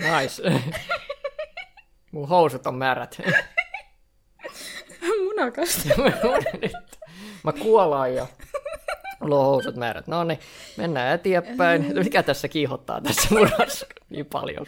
Nice. 0.00 0.42
Mun 2.12 2.28
housut 2.28 2.66
on 2.66 2.74
märät. 2.74 3.20
Munakasta. 5.24 5.88
Mä 7.44 7.52
kuolaan 7.52 8.14
ja 8.14 8.26
mulla 9.20 9.38
on 9.38 9.44
housut 9.44 9.76
märät. 9.76 10.06
No 10.06 10.24
niin, 10.24 10.38
mennään 10.76 11.14
eteenpäin. 11.14 11.86
Mikä 11.94 12.22
tässä 12.22 12.48
kiihottaa 12.48 13.00
tässä 13.00 13.28
murassa 13.34 13.86
niin 14.10 14.26
paljon? 14.26 14.66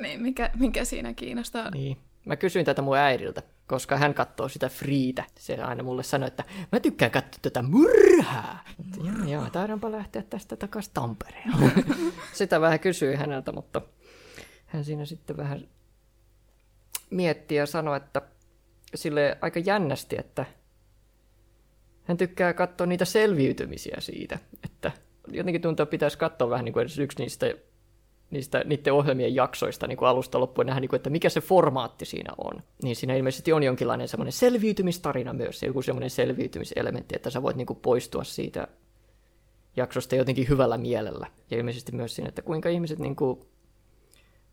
niin, 0.00 0.22
mikä, 0.22 0.50
mikä 0.58 0.84
siinä 0.84 1.14
kiinnostaa? 1.14 1.70
Niin. 1.70 1.96
Mä 2.24 2.36
kysyin 2.36 2.64
tätä 2.64 2.82
mun 2.82 2.96
äidiltä, 2.96 3.42
koska 3.66 3.96
hän 3.96 4.14
katsoo 4.14 4.48
sitä 4.48 4.68
Freetä. 4.68 5.24
Se 5.38 5.54
aina 5.54 5.82
mulle 5.82 6.02
sanoi, 6.02 6.26
että 6.28 6.44
mä 6.72 6.80
tykkään 6.80 7.10
katsoa 7.10 7.38
tätä 7.42 7.62
murhaa. 7.62 8.64
Joo, 9.04 9.28
joo, 9.28 9.50
taidaanpa 9.52 9.92
lähteä 9.92 10.22
tästä 10.22 10.56
takaisin 10.56 10.94
Tampereelle. 10.94 11.72
sitä 12.32 12.60
vähän 12.60 12.80
kysyi 12.80 13.16
häneltä, 13.16 13.52
mutta 13.52 13.80
hän 14.66 14.84
siinä 14.84 15.04
sitten 15.04 15.36
vähän 15.36 15.68
mietti 17.10 17.54
ja 17.54 17.66
sanoi, 17.66 17.96
että 17.96 18.22
sille 18.94 19.38
aika 19.40 19.60
jännästi, 19.60 20.16
että 20.18 20.46
hän 22.04 22.16
tykkää 22.16 22.52
katsoa 22.52 22.86
niitä 22.86 23.04
selviytymisiä 23.04 23.96
siitä, 23.98 24.38
että 24.64 24.92
jotenkin 25.28 25.62
tuntuu, 25.62 25.82
että 25.82 25.90
pitäisi 25.90 26.18
katsoa 26.18 26.50
vähän 26.50 26.64
niin 26.64 26.72
kuin 26.72 26.80
edes 26.80 26.98
yksi 26.98 27.18
niistä, 27.18 27.54
niistä 28.30 28.64
niiden 28.64 28.92
ohjelmien 28.92 29.34
jaksoista 29.34 29.86
niin 29.86 29.96
kuin 29.96 30.08
alusta 30.08 30.40
loppuun 30.40 30.66
nähdä, 30.66 30.80
niin 30.80 30.88
kuin, 30.88 30.98
että 30.98 31.10
mikä 31.10 31.28
se 31.28 31.40
formaatti 31.40 32.04
siinä 32.04 32.32
on. 32.38 32.62
Niin 32.82 32.96
siinä 32.96 33.14
ilmeisesti 33.14 33.52
on 33.52 33.62
jonkinlainen 33.62 34.08
semmoinen 34.08 34.32
selviytymistarina 34.32 35.32
myös, 35.32 35.62
joku 35.62 35.82
semmoinen 35.82 36.10
selviytymiselementti, 36.10 37.16
että 37.16 37.30
sä 37.30 37.42
voit 37.42 37.56
niin 37.56 37.66
kuin 37.66 37.78
poistua 37.78 38.24
siitä 38.24 38.68
jaksosta 39.76 40.16
jotenkin 40.16 40.48
hyvällä 40.48 40.78
mielellä. 40.78 41.26
Ja 41.50 41.56
ilmeisesti 41.56 41.92
myös 41.92 42.16
siinä, 42.16 42.28
että 42.28 42.42
kuinka 42.42 42.68
ihmiset 42.68 42.98
niin 42.98 43.16
kuin, 43.16 43.40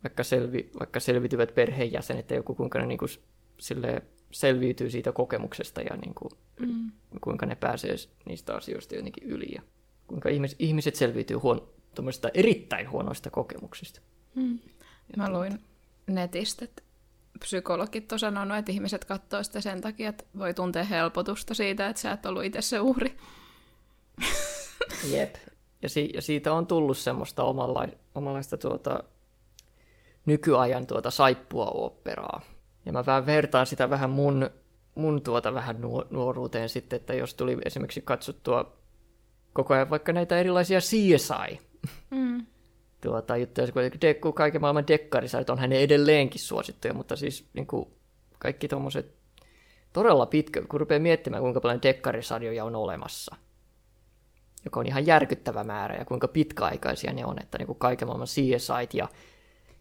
vaikka, 0.04 0.24
selvi, 0.24 0.70
vaikka 0.80 1.00
selviytyvät 1.00 1.56
perheenjäsenet 1.56 2.30
ja 2.30 2.36
joku 2.36 2.56
kuinka 2.56 2.80
ne 2.80 2.86
niin 2.86 2.98
kuin, 2.98 3.10
silleen, 3.60 4.02
selviytyy 4.32 4.90
siitä 4.90 5.12
kokemuksesta 5.12 5.82
ja 5.82 5.98
niin 5.98 6.14
kuin, 6.14 6.32
mm. 6.60 6.92
kuinka 7.22 7.46
ne 7.46 7.56
pääsee 7.56 7.96
niistä 8.26 8.56
asioista 8.56 8.96
jotenkin 8.96 9.24
yli 9.24 9.52
ja 9.56 9.62
kuinka 10.08 10.30
ihmiset, 10.30 10.62
ihmiset 10.62 10.96
selviytyy 10.96 11.38
huon, 11.38 11.70
erittäin 12.34 12.90
huonoista 12.92 13.30
kokemuksista. 13.30 14.02
Mm. 14.36 14.60
Mä 15.18 15.30
luin 15.32 15.60
netistä, 16.08 16.66
että 16.66 16.84
psykologit 17.40 18.12
on 18.12 18.20
sanonut, 18.20 18.58
että 18.58 18.72
ihmiset 18.72 19.06
katsoo 19.06 19.44
sitä 19.44 19.62
sen 19.62 19.82
takia, 19.82 20.10
että 20.10 20.24
voi 20.38 20.54
tuntea 20.54 20.84
helpotusta 20.84 21.54
siitä, 21.54 21.88
että 21.88 22.02
sä 22.02 22.12
et 22.12 22.26
ollut 22.26 22.44
itse 22.44 22.62
se 22.62 22.80
uhri. 22.80 23.18
Jep. 25.14 25.36
Ja, 25.82 25.90
si- 25.90 26.12
ja 26.14 26.22
siitä 26.22 26.54
on 26.54 26.68
tullut 26.68 26.98
semmoista 26.98 27.44
omanla- 27.44 27.98
omanlaista 28.16 28.58
tuota, 28.58 29.04
nykyajan 30.26 30.88
tuota 30.88 31.12
saippua 31.12 31.66
operaa. 31.66 32.42
Ja 32.86 32.94
mä 32.94 33.06
vähän 33.06 33.26
vertaan 33.26 33.66
sitä 33.66 33.90
vähän 33.90 34.10
mun, 34.10 34.50
mun 34.96 35.22
tuota 35.22 35.54
vähän 35.54 35.82
nuo- 35.82 36.08
nuoruuteen 36.10 36.70
sitten, 36.70 36.98
että 36.98 37.14
jos 37.14 37.34
tuli 37.34 37.58
esimerkiksi 37.66 38.02
katsottua 38.02 38.78
koko 39.54 39.74
ajan 39.74 39.90
vaikka 39.90 40.14
näitä 40.14 40.38
erilaisia 40.40 40.80
CSI 40.80 41.60
Mm. 42.12 42.46
tuota, 43.02 43.38
juttuja, 43.38 43.72
kun 43.72 43.84
dekku, 44.02 44.32
kaiken 44.34 44.62
maailman 44.62 44.88
dekkarisarjat 44.88 45.50
onhan 45.50 45.70
ne 45.70 45.80
edelleenkin 45.80 46.42
suosittuja, 46.42 46.94
mutta 46.94 47.16
siis 47.16 47.50
niin 47.54 47.68
kuin, 47.68 47.88
kaikki 48.40 48.68
tuommoiset 48.68 49.16
todella 49.94 50.26
pitkä, 50.26 50.62
kun 50.62 50.80
rupeaa 50.80 51.00
miettimään, 51.00 51.42
kuinka 51.42 51.62
paljon 51.62 51.82
dekkarisarjoja 51.82 52.66
on 52.66 52.76
olemassa, 52.76 53.36
joka 54.66 54.80
on 54.80 54.88
ihan 54.88 55.06
järkyttävä 55.06 55.64
määrä, 55.64 55.96
ja 55.96 56.06
kuinka 56.06 56.28
pitkäaikaisia 56.28 57.14
ne 57.14 57.26
on, 57.26 57.42
että 57.42 57.58
niin 57.58 57.68
kuin 57.68 57.80
kaiken 57.80 58.08
maailman 58.08 58.28
CSIt 58.28 58.94
ja 58.94 59.08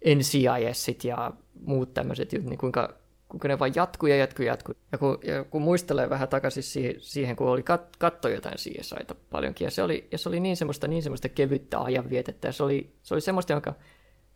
NCISit 0.07 1.05
ja 1.05 1.33
muut 1.67 1.95
tämmöiset, 1.95 2.33
niin 2.33 2.59
kuinka, 2.59 2.95
kuinka 3.29 3.49
ne 3.49 3.59
vaan 3.59 3.73
jatkuu 3.75 4.09
ja 4.09 4.17
jatkuu 4.17 4.45
ja 4.45 4.53
jatkuu. 4.53 4.75
Ja 4.93 4.99
kun, 4.99 5.19
ja 5.25 5.45
kun 5.45 5.63
muistelee 5.63 6.11
vähän 6.11 6.29
takaisin 6.29 6.63
siihen, 6.63 6.95
siihen 6.99 7.37
kun 7.37 7.49
oli 7.49 7.63
kat, 7.63 7.97
katto 7.97 8.29
jotain 8.29 8.57
CSIta 8.57 9.15
paljonkin, 9.31 9.65
ja 9.65 9.71
se 9.71 9.83
oli, 9.83 10.09
ja 10.13 10.19
se 10.19 10.29
oli 10.29 10.41
niin 10.41 10.57
semmoista, 10.57 10.89
niin 10.89 11.03
semmoista 11.03 11.29
kevyttä 11.29 11.81
ajanvietettä, 11.81 12.49
ja 12.49 12.53
se 12.53 12.63
oli, 12.63 12.93
se 13.03 13.15
oli 13.15 13.21
semmoista, 13.21 13.53
jonka 13.53 13.75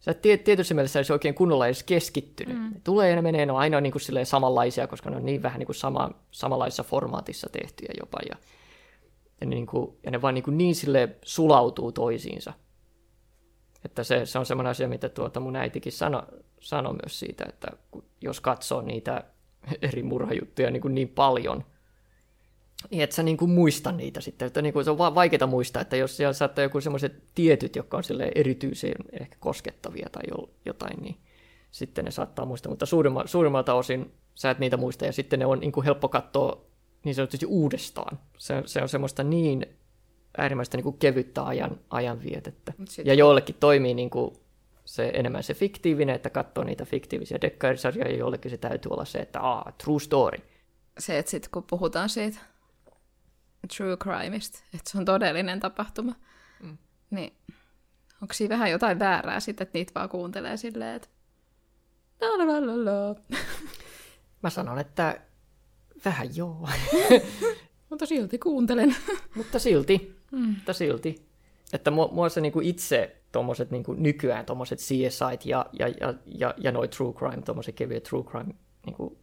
sä 0.00 0.10
et 0.10 0.22
tiet- 0.22 0.44
tietyssä 0.44 0.74
mielessä 0.74 0.98
olisi 0.98 1.12
oikein 1.12 1.34
kunnolla 1.34 1.66
edes 1.66 1.82
keskittynyt. 1.82 2.56
Mm. 2.56 2.70
Ne 2.74 2.80
tulee 2.84 3.10
ja 3.10 3.16
ne 3.16 3.22
menee, 3.22 3.46
ne 3.46 3.52
on 3.52 3.58
aina 3.58 3.80
niin 3.80 3.92
kuin 3.92 4.02
silleen 4.02 4.26
samanlaisia, 4.26 4.86
koska 4.86 5.10
ne 5.10 5.16
on 5.16 5.24
niin 5.24 5.42
vähän 5.42 5.58
niin 5.58 5.66
kuin 5.66 5.76
sama, 5.76 6.10
samanlaisessa 6.30 6.82
formaatissa 6.82 7.48
tehtyjä 7.52 7.92
jopa, 8.00 8.18
ja, 8.28 8.36
ja, 9.40 9.46
niin 9.46 9.66
kuin, 9.66 9.96
ja 10.02 10.10
ne 10.10 10.22
vaan 10.22 10.34
niin, 10.34 10.44
kuin 10.44 10.58
niin 10.58 10.74
sille 10.74 11.16
sulautuu 11.24 11.92
toisiinsa. 11.92 12.52
Että 13.86 14.04
se, 14.04 14.26
se 14.26 14.38
on 14.38 14.46
semmoinen 14.46 14.70
asia, 14.70 14.88
mitä 14.88 15.08
tuota 15.08 15.40
mun 15.40 15.56
äitikin 15.56 15.92
sanoi 15.92 16.22
sano 16.60 16.92
myös 16.92 17.18
siitä, 17.18 17.44
että 17.48 17.68
jos 18.20 18.40
katsoo 18.40 18.82
niitä 18.82 19.24
eri 19.82 20.02
murhajuttuja 20.02 20.70
niin, 20.70 20.80
kuin 20.80 20.94
niin 20.94 21.08
paljon, 21.08 21.64
niin 22.90 23.02
et 23.02 23.12
sä 23.12 23.22
niin 23.22 23.36
kuin 23.36 23.50
muista 23.50 23.92
niitä 23.92 24.20
sitten. 24.20 24.46
Että 24.46 24.62
niin 24.62 24.72
kuin 24.72 24.84
se 24.84 24.90
on 24.90 24.98
va- 24.98 25.14
vaikeaa 25.14 25.46
muistaa, 25.46 25.82
että 25.82 25.96
jos 25.96 26.16
siellä 26.16 26.32
saattaa 26.32 26.62
joku 26.62 26.80
semmoiset 26.80 27.22
tietyt, 27.34 27.76
jotka 27.76 27.96
on 27.96 28.02
erityisen 28.34 28.94
ehkä 29.20 29.36
koskettavia 29.40 30.08
tai 30.12 30.22
jo- 30.30 30.50
jotain, 30.64 31.02
niin 31.02 31.16
sitten 31.70 32.04
ne 32.04 32.10
saattaa 32.10 32.44
muistaa. 32.44 32.70
Mutta 32.70 32.86
suurimma, 32.86 33.26
suurimmalta 33.26 33.74
osin 33.74 34.12
sä 34.34 34.50
et 34.50 34.58
niitä 34.58 34.76
muista 34.76 35.06
ja 35.06 35.12
sitten 35.12 35.38
ne 35.38 35.46
on 35.46 35.60
niin 35.60 35.72
kuin 35.72 35.84
helppo 35.84 36.08
katsoa 36.08 36.64
niin 37.04 37.14
sanotusti 37.14 37.46
uudestaan. 37.46 38.18
Se, 38.38 38.62
se 38.66 38.82
on 38.82 38.88
semmoista 38.88 39.22
niin 39.22 39.66
äärimmäistä 40.38 40.76
niin 40.76 40.82
kuin 40.82 40.98
kevyttä 40.98 41.44
ajan, 41.44 41.80
ajanvietettä. 41.90 42.72
Mut 42.78 42.88
sit- 42.88 43.06
Ja 43.06 43.14
joillekin 43.14 43.56
toimii 43.60 43.94
niin 43.94 44.10
kuin 44.10 44.36
se 44.84 45.10
enemmän 45.14 45.42
se 45.42 45.54
fiktiivinen, 45.54 46.14
että 46.14 46.30
katsoo 46.30 46.64
niitä 46.64 46.84
fiktiivisiä 46.84 47.38
dekkairisarjoja, 47.40 48.10
ja 48.10 48.16
jollekin 48.16 48.50
se 48.50 48.56
täytyy 48.56 48.90
olla 48.90 49.04
se, 49.04 49.18
että 49.18 49.40
aa, 49.40 49.72
true 49.84 50.00
story. 50.00 50.38
Se, 50.98 51.18
että 51.18 51.30
sit 51.30 51.48
kun 51.48 51.62
puhutaan 51.62 52.08
siitä 52.08 52.38
true 53.76 53.96
crimeista, 53.96 54.58
että 54.74 54.90
se 54.90 54.98
on 54.98 55.04
todellinen 55.04 55.60
tapahtuma, 55.60 56.12
mm. 56.62 56.78
niin 57.10 57.32
onko 58.22 58.34
siinä 58.34 58.54
vähän 58.54 58.70
jotain 58.70 58.98
väärää 58.98 59.40
sitten, 59.40 59.66
että 59.66 59.78
niitä 59.78 59.92
vaan 59.94 60.08
kuuntelee 60.08 60.56
silleen, 60.56 60.94
että 60.96 61.08
la 62.20 62.28
la 62.38 62.46
la 62.46 62.66
la 62.66 62.84
la. 62.84 63.14
Mä 64.42 64.50
sanon, 64.50 64.78
että 64.78 65.20
vähän 66.04 66.36
joo, 66.36 66.68
Mutta 67.90 68.06
silti 68.06 68.38
kuuntelen. 68.38 68.96
mutta 69.36 69.58
silti, 69.58 70.15
mm. 70.32 70.48
mutta 70.48 70.72
silti. 70.72 71.26
Että 71.72 71.90
mua, 71.90 72.08
mua 72.12 72.28
se 72.28 72.40
niinku 72.40 72.60
itse 72.60 73.16
tommoset 73.32 73.70
niinku 73.70 73.92
nykyään 73.92 74.46
tommoset 74.46 74.78
CSIt 74.78 75.44
ja, 75.46 75.66
ja, 75.72 75.88
ja, 75.88 76.14
ja, 76.26 76.54
ja 76.56 76.72
noi 76.72 76.88
true 76.88 77.12
crime, 77.12 77.42
tommoset 77.42 77.74
kevyet 77.74 78.02
true 78.02 78.24
crime 78.24 78.54
niinku, 78.86 79.18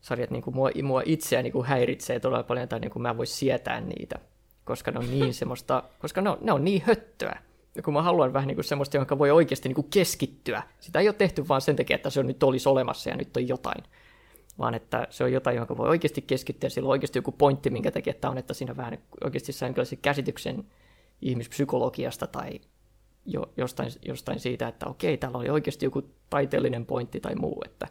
sarjat 0.00 0.30
niinku 0.30 0.50
mua, 0.50 0.70
mua 0.82 1.02
itseä 1.04 1.42
niinku 1.42 1.62
häiritsee 1.62 2.20
todella 2.20 2.42
paljon, 2.42 2.68
tai 2.68 2.80
niinku 2.80 2.98
mä 2.98 3.10
en 3.10 3.16
voi 3.16 3.26
sietää 3.26 3.80
niitä, 3.80 4.18
koska 4.64 4.90
ne 4.90 4.98
on 4.98 5.10
niin 5.10 5.34
semmoista, 5.40 5.82
koska 5.98 6.20
ne 6.20 6.30
on, 6.30 6.38
ne 6.40 6.52
on 6.52 6.64
niin 6.64 6.82
höttöä. 6.86 7.38
Ja 7.74 7.82
kun 7.82 7.94
mä 7.94 8.02
haluan 8.02 8.32
vähän 8.32 8.46
niinku 8.46 8.62
semmoista, 8.62 8.96
jonka 8.96 9.18
voi 9.18 9.30
oikeasti 9.30 9.68
niinku 9.68 9.82
keskittyä. 9.82 10.62
Sitä 10.80 11.00
ei 11.00 11.08
ole 11.08 11.14
tehty 11.14 11.48
vaan 11.48 11.60
sen 11.60 11.76
takia, 11.76 11.96
että 11.96 12.10
se 12.10 12.20
on 12.20 12.26
nyt 12.26 12.42
olisi 12.42 12.68
olemassa 12.68 13.10
ja 13.10 13.16
nyt 13.16 13.36
on 13.36 13.48
jotain. 13.48 13.84
Vaan 14.58 14.74
että 14.74 15.06
se 15.10 15.24
on 15.24 15.32
jotain, 15.32 15.56
johon 15.56 15.76
voi 15.76 15.88
oikeasti 15.88 16.22
keskittyä, 16.22 16.70
sillä 16.70 16.86
on 16.86 16.90
oikeasti 16.90 17.18
joku 17.18 17.32
pointti, 17.32 17.70
minkä 17.70 17.90
takia 17.90 18.14
tämä 18.14 18.30
on, 18.30 18.38
että 18.38 18.54
siinä 18.54 18.76
vähän 18.76 18.98
oikeasti 19.24 19.52
saa 19.52 19.68
käsityksen 20.02 20.64
ihmispsykologiasta 21.22 22.26
tai 22.26 22.60
jo, 23.26 23.52
jostain, 23.56 23.90
jostain 24.02 24.40
siitä, 24.40 24.68
että 24.68 24.86
okei, 24.86 25.16
täällä 25.16 25.38
oli 25.38 25.48
oikeasti 25.48 25.86
joku 25.86 26.02
taiteellinen 26.30 26.86
pointti 26.86 27.20
tai 27.20 27.34
muu, 27.34 27.62
että, 27.64 27.88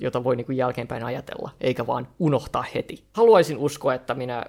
jota 0.00 0.24
voi 0.24 0.36
niin 0.36 0.46
kuin 0.46 0.58
jälkeenpäin 0.58 1.04
ajatella, 1.04 1.50
eikä 1.60 1.86
vaan 1.86 2.08
unohtaa 2.18 2.64
heti. 2.74 3.04
Haluaisin 3.12 3.58
uskoa, 3.58 3.94
että 3.94 4.14
minä 4.14 4.44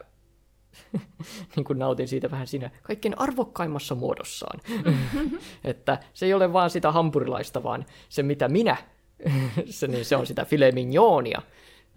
niin 1.56 1.63
kuin 1.63 1.80
nautin 1.80 2.08
siitä 2.08 2.32
vähän 2.32 2.48
siinä 2.48 2.70
kaikkein 2.84 3.20
arvokkaimmassa 3.20 3.96
muodossaan. 3.96 4.60
että 5.63 6.00
se 6.13 6.25
ei 6.25 6.34
ole 6.34 6.54
vaan 6.54 6.70
sitä 6.70 6.92
hampurilaista, 6.92 7.63
vaan 7.63 7.86
se 8.10 8.24
mitä 8.24 8.48
minä, 8.48 8.78
se, 9.65 9.88
niin 9.88 10.05
se 10.05 10.15
on 10.15 10.27
sitä 10.27 10.45
filet 10.45 10.75
mignonia. 10.75 11.41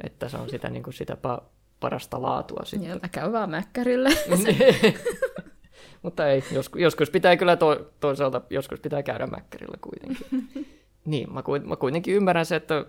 Että 0.05 0.29
se 0.29 0.37
on 0.37 0.51
sitä, 0.51 0.71
niin 0.71 0.83
kuin 0.83 0.95
sitä 0.95 1.17
pa- 1.27 1.43
parasta 1.81 2.23
laatua 2.23 2.65
sitten. 2.65 3.01
Ja 3.03 3.09
käy 3.13 3.33
vaan 3.33 3.51
mäkkärille. 3.51 4.09
Mutta 6.03 6.29
ei, 6.29 6.45
joskus, 6.53 6.81
joskus 6.81 7.11
pitää 7.11 7.37
kyllä 7.37 7.57
to, 7.57 7.91
toisaalta, 8.01 8.41
joskus 8.51 8.81
pitää 8.81 9.03
käydä 9.03 9.27
mäkkärillä 9.27 9.77
kuitenkin. 9.81 10.49
niin, 11.05 11.33
mä, 11.33 11.43
mä 11.65 11.77
kuitenkin 11.77 12.15
ymmärrän 12.15 12.47
se, 12.47 12.57
että 12.57 12.85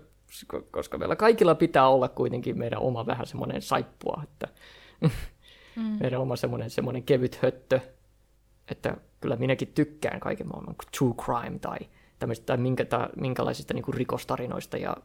koska 0.71 0.97
meillä 0.97 1.15
kaikilla 1.15 1.55
pitää 1.55 1.87
olla 1.87 2.07
kuitenkin 2.07 2.59
meidän 2.59 2.79
oma 2.79 3.05
vähän 3.05 3.27
semmoinen 3.27 3.61
saippua, 3.61 4.23
että 4.23 4.47
mm. 5.01 5.83
meidän 5.99 6.21
oma 6.21 6.35
semmoinen, 6.35 6.69
semmoinen 6.69 7.03
kevyt 7.03 7.35
höttö, 7.35 7.79
että 8.71 8.97
kyllä 9.21 9.35
minäkin 9.35 9.67
tykkään 9.67 10.19
kaiken 10.19 10.47
maailman 10.47 10.75
true 10.97 11.13
crime 11.13 11.59
tai, 11.59 11.77
tai, 12.46 12.58
minkä, 12.58 12.86
tai 12.86 13.08
minkälaisista 13.15 13.74
niin 13.74 13.84
kuin 13.84 13.96
rikostarinoista 13.96 14.77
ja, 14.77 14.98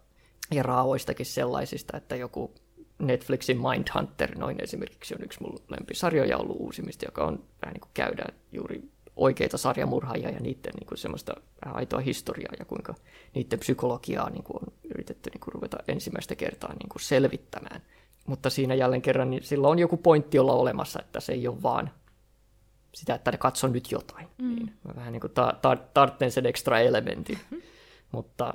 ja 0.51 0.63
raaoistakin 0.63 1.27
sellaisista, 1.27 1.97
että 1.97 2.17
joku 2.17 2.55
Netflixin 2.99 3.61
Mindhunter 3.61 4.39
noin 4.39 4.63
esimerkiksi 4.63 5.15
on 5.15 5.25
yksi 5.25 5.43
mun 5.43 5.59
lempisarjoja 5.69 6.39
ollut 6.39 6.57
uusimista, 6.61 7.05
joka 7.05 7.25
on 7.25 7.45
vähän 7.63 7.73
niin 7.73 7.81
kuin 7.81 7.91
käydä 7.95 8.25
juuri 8.53 8.83
oikeita 9.17 9.59
sarjamurhaajia 9.59 10.31
ja 10.31 10.41
niiden 10.41 10.73
niin 10.75 10.87
kuin 10.87 10.99
semmoista 10.99 11.35
aitoa 11.65 12.01
historiaa 12.01 12.53
ja 12.59 12.65
kuinka 12.65 12.95
niiden 13.35 13.59
psykologiaa 13.59 14.31
niin 14.31 14.45
kuin 14.45 14.57
on 14.57 14.73
yritetty 14.91 15.31
niin 15.31 15.41
kuin 15.41 15.55
ruveta 15.55 15.77
ensimmäistä 15.89 16.35
kertaa 16.35 16.73
niin 16.73 16.89
kuin 16.89 17.03
selvittämään. 17.03 17.83
Mutta 18.27 18.51
siinä 18.51 18.75
jälleen 18.75 19.03
kerran 19.03 19.31
niin 19.31 19.43
sillä 19.43 19.69
on 19.69 19.79
joku 19.79 19.97
pointti 19.97 20.39
olla 20.39 20.53
olemassa, 20.53 21.01
että 21.01 21.21
se 21.21 21.33
ei 21.33 21.49
ole 21.49 21.63
vaan 21.63 21.91
sitä, 22.95 23.15
että 23.15 23.31
ne 23.31 23.39
katsoo 23.39 23.71
nyt 23.71 23.93
jotain. 23.93 24.29
Mm. 24.39 24.55
Niin 24.55 24.75
mä 24.85 24.95
vähän 24.97 25.13
niin 25.13 25.21
kuin 25.21 25.33
ta- 25.33 25.59
ta- 25.63 25.77
tartten 25.95 26.33
sen 26.33 26.47
ekstra 26.47 26.79
elementin. 26.79 27.39
Mm-hmm. 27.39 27.63
Mutta 28.13 28.55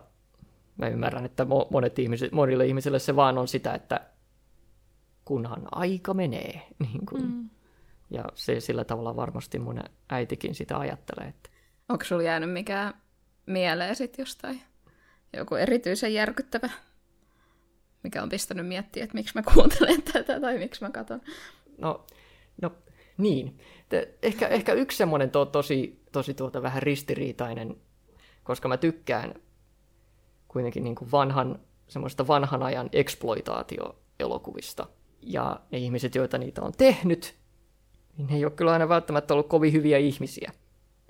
mä 0.78 0.88
ymmärrän, 0.88 1.26
että 1.26 1.48
monet 1.72 2.00
ihmiset, 2.00 2.32
monille 2.32 2.66
ihmisille 2.66 3.00
se 3.00 3.16
vaan 3.16 3.38
on 3.38 3.48
sitä, 3.48 3.74
että 3.74 4.02
kunhan 5.26 5.68
aika 5.72 6.14
menee. 6.14 6.62
Niin 6.80 7.06
kuin. 7.06 7.24
Mm. 7.24 7.50
Ja 8.10 8.26
se 8.34 8.60
sillä 8.60 8.84
tavalla 8.84 9.16
varmasti 9.16 9.60
mun 9.60 9.80
äitikin 10.10 10.56
sitä 10.56 10.78
ajattelee. 10.78 11.28
Että... 11.28 11.50
Onko 11.90 12.04
sulla 12.06 12.24
jäänyt 12.24 12.52
mikään 12.52 12.94
mieleen 13.46 13.96
sitten 13.96 14.24
jostain? 14.24 14.62
Joku 15.38 15.56
erityisen 15.56 16.14
järkyttävä, 16.14 16.70
mikä 18.04 18.24
on 18.24 18.30
pistänyt 18.30 18.68
miettiä, 18.68 19.04
että 19.04 19.14
miksi 19.14 19.36
mä 19.36 19.44
kuuntelen 19.54 20.02
tätä 20.14 20.40
tai 20.40 20.58
miksi 20.58 20.82
mä 20.82 20.90
katson? 20.90 21.22
No, 21.78 22.06
no 22.62 22.72
niin. 23.18 23.58
Ehkä, 24.22 24.48
ehkä 24.48 24.74
yksi 24.74 24.98
semmoinen 24.98 25.32
to, 25.32 25.46
tosi, 25.46 26.02
tosi 26.12 26.34
tuota 26.34 26.62
vähän 26.62 26.84
ristiriitainen, 26.84 27.76
koska 28.44 28.68
mä 28.68 28.78
tykkään 28.78 29.36
kuitenkin 30.48 30.84
niin 30.84 30.96
kuin 30.96 31.12
vanhan, 31.12 31.60
semmoista 31.88 32.28
vanhan 32.28 32.64
ajan 32.64 32.90
eksploitaatioelokuvista– 32.94 34.88
ja 35.26 35.60
ne 35.72 35.78
ihmiset, 35.78 36.16
joita 36.16 36.38
niitä 36.38 36.62
on 36.62 36.72
tehnyt, 36.78 37.36
niin 38.18 38.28
ne 38.28 38.36
ei 38.36 38.46
ole 38.46 38.52
kyllä 38.52 38.72
aina 38.72 38.90
välttämättä 38.90 39.34
ollut 39.34 39.48
kovin 39.48 39.74
hyviä 39.74 39.98
ihmisiä. 39.98 40.52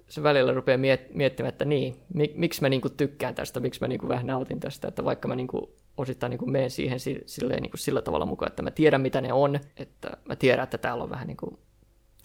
Se 0.09 0.23
välillä 0.23 0.53
rupeaa 0.53 0.77
miet- 0.77 1.11
miettimään, 1.13 1.49
että 1.49 1.65
niin, 1.65 1.95
mi- 2.13 2.33
miksi 2.35 2.61
mä 2.61 2.69
niinku 2.69 2.89
tykkään 2.89 3.35
tästä, 3.35 3.59
miksi 3.59 3.81
mä 3.81 3.87
niinku 3.87 4.07
vähän 4.07 4.27
nautin 4.27 4.59
tästä, 4.59 4.87
että 4.87 5.05
vaikka 5.05 5.27
mä 5.27 5.35
niinku 5.35 5.75
osittain 5.97 6.29
niinku 6.29 6.45
menen 6.45 6.71
siihen 6.71 6.99
silleen 7.25 7.61
niinku 7.61 7.77
sillä 7.77 8.01
tavalla 8.01 8.25
mukaan, 8.25 8.49
että 8.51 8.61
mä 8.61 8.71
tiedän 8.71 9.01
mitä 9.01 9.21
ne 9.21 9.33
on, 9.33 9.59
että 9.77 10.17
mä 10.25 10.35
tiedän, 10.35 10.63
että 10.63 10.77
täällä 10.77 11.03
on 11.03 11.09
vähän 11.09 11.27
niinku, 11.27 11.59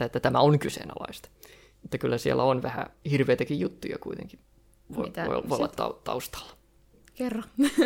että 0.05 0.21
tämä 0.21 0.41
on 0.41 0.59
kyseenalaista. 0.59 1.29
Että 1.85 1.99
kyllä 1.99 2.19
siellä 2.19 2.43
on 2.43 2.63
vähän 2.63 2.87
hirveitäkin 3.11 3.61
juttuja 3.61 3.99
kuitenkin 3.99 4.41
voi, 4.97 5.05
mitä 5.07 5.27
voi, 5.27 5.43
voi 5.49 5.59
olla 5.59 5.99
taustalla. 6.05 6.53
Kerro. 7.15 7.43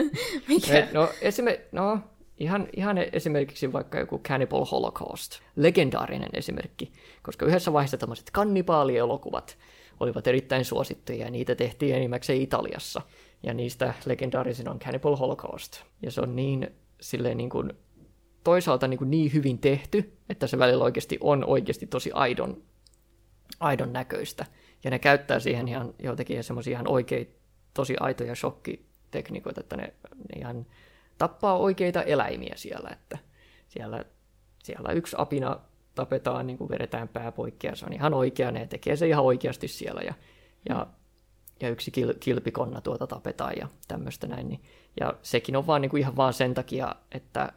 Mikä? 0.49 0.89
No, 0.93 1.09
esimerkiksi, 1.21 1.69
no 1.73 1.99
Ihan, 2.39 2.69
ihan 2.77 2.99
esimerkiksi 3.13 3.73
vaikka 3.73 3.99
joku 3.99 4.19
Cannibal 4.19 4.65
Holocaust, 4.65 5.39
legendaarinen 5.57 6.31
esimerkki, 6.33 6.93
koska 7.23 7.47
yhdessä 7.47 7.73
vaiheessa 7.73 7.97
tämmöiset 7.97 8.31
kannibaalielokuvat 8.31 9.59
olivat 10.01 10.27
erittäin 10.27 10.65
suosittuja 10.65 11.19
ja 11.19 11.31
niitä 11.31 11.55
tehtiin 11.55 11.95
enimmäkseen 11.95 12.43
Italiassa. 12.43 13.03
Ja 13.43 13.55
niistä 13.55 13.95
legendaarisin 14.07 14.69
on 14.69 14.79
Cannibal 14.79 15.17
Holocaust. 15.17 15.83
Ja 16.03 16.11
se 16.11 16.21
on 16.21 16.37
niin, 16.37 16.71
silleen 17.01 17.37
niin 17.37 17.51
kuin, 17.51 17.73
toisaalta 18.45 18.89
niin, 18.89 18.99
kuin 18.99 19.11
niin 19.11 19.33
hyvin 19.33 19.59
tehty, 19.59 20.13
että 20.29 20.47
se 20.47 20.59
välillä 20.59 20.85
oikeasti 20.85 21.19
on 21.21 21.45
oikeasti 21.45 21.87
tosi 21.87 22.11
aidon, 22.15 22.63
aidon 23.61 23.93
näköistä. 23.93 24.47
Ja 24.85 24.91
ne 24.91 24.99
käyttää 24.99 25.41
siihen 25.41 25.69
ihan 25.69 25.95
joitakin 25.99 26.45
semmoisia 26.45 26.73
ihan 26.73 26.89
oikein 26.89 27.37
tosi 27.75 27.97
aitoja 28.01 28.35
shokkitekniikoita, 28.35 29.61
että 29.61 29.77
ne, 29.77 29.83
ne 30.15 30.41
ihan 30.41 30.67
tappaa 31.19 31.59
oikeita 31.59 32.03
eläimiä 32.03 32.53
siellä, 32.57 32.91
että 32.93 33.19
siellä, 33.69 34.05
siellä 34.63 34.93
yksi 34.93 35.17
apina 35.19 35.61
tapetaan, 35.95 36.47
niin 36.47 36.59
kuin 36.59 36.71
vedetään 36.71 37.09
pää 37.09 37.33
poikki 37.33 37.67
ja 37.67 37.77
se 37.77 37.87
on 37.87 37.93
ihan 37.93 38.15
oikea, 38.15 38.51
ne 38.51 38.67
tekee 38.67 38.97
se 38.97 39.09
ihan 39.09 39.25
oikeasti 39.25 39.69
siellä 39.69 40.01
ja, 40.01 40.15
ja, 40.69 40.87
ja 41.61 41.69
yksi 41.69 41.91
kil, 41.91 42.15
kilpikonna 42.21 42.81
tuota 42.81 43.07
tapetaan 43.07 43.53
ja 43.57 43.69
tämmöistä 43.89 44.27
näin. 44.27 44.49
Niin, 44.49 44.61
ja 45.01 45.15
sekin 45.23 45.57
on 45.57 45.67
vaan 45.67 45.83
niin 45.83 45.91
kuin 45.91 46.01
ihan 46.01 46.17
vaan 46.17 46.33
sen 46.33 46.55
takia, 46.55 46.95
että 47.13 47.53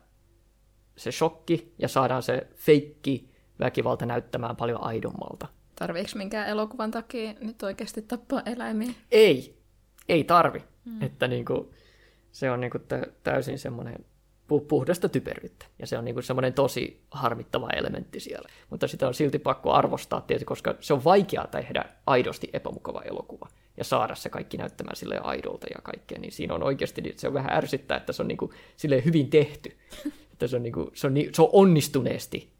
se 0.98 1.12
shokki 1.12 1.74
ja 1.80 1.88
saadaan 1.88 2.24
se 2.24 2.48
feikki 2.56 3.30
väkivalta 3.60 4.06
näyttämään 4.06 4.56
paljon 4.56 4.84
aidommalta. 4.84 5.48
Tarviiko 5.76 6.10
minkään 6.16 6.48
elokuvan 6.48 6.92
takia 6.92 7.34
nyt 7.42 7.64
oikeasti 7.64 8.02
tappaa 8.02 8.42
eläimiä? 8.46 8.94
Ei, 9.12 9.58
ei 10.10 10.24
tarvi. 10.24 10.64
Hmm. 10.86 11.02
Että 11.02 11.28
niin 11.28 11.46
kuin, 11.46 11.70
se 12.32 12.52
on 12.52 12.62
niinku 12.62 12.80
täysin 13.24 13.60
semmoinen 13.60 14.06
puhdasta 14.68 15.10
typeryyttä. 15.10 15.66
Ja 15.80 15.88
se 15.88 15.98
on 15.98 16.06
niinku 16.06 16.22
semmoinen 16.22 16.54
tosi 16.54 17.06
harmittava 17.12 17.70
elementti 17.70 18.20
siellä. 18.20 18.50
Mutta 18.70 18.88
sitä 18.88 19.08
on 19.08 19.14
silti 19.14 19.40
pakko 19.40 19.72
arvostaa 19.72 20.22
tietysti, 20.22 20.46
koska 20.46 20.76
se 20.80 20.94
on 20.94 21.04
vaikeaa 21.04 21.48
tehdä 21.48 21.86
aidosti 22.06 22.50
epämukava 22.54 23.02
elokuva 23.02 23.48
ja 23.78 23.84
saada 23.84 24.16
se 24.16 24.30
kaikki 24.30 24.58
näyttämään 24.58 24.96
sille 24.96 25.20
aidolta 25.24 25.68
ja 25.70 25.82
kaikkea, 25.84 26.20
niin 26.20 26.32
siinä 26.32 26.54
on 26.54 26.64
oikeasti, 26.64 27.02
niin 27.02 27.20
se 27.20 27.28
on 27.28 27.34
vähän 27.34 27.54
ärsyttää, 27.54 27.98
että 27.98 28.14
se 28.14 28.22
on 28.22 28.28
niinku 28.28 28.54
sille 28.78 29.06
hyvin 29.06 29.30
tehty. 29.30 29.78
että 30.34 30.48
se 30.48 30.56
on, 30.56 30.64
niinku, 30.64 30.92
se, 30.94 31.08
on 31.08 31.14
ni, 31.14 31.30
se 31.34 31.42
on 31.42 31.50
onnistuneesti 31.52 32.54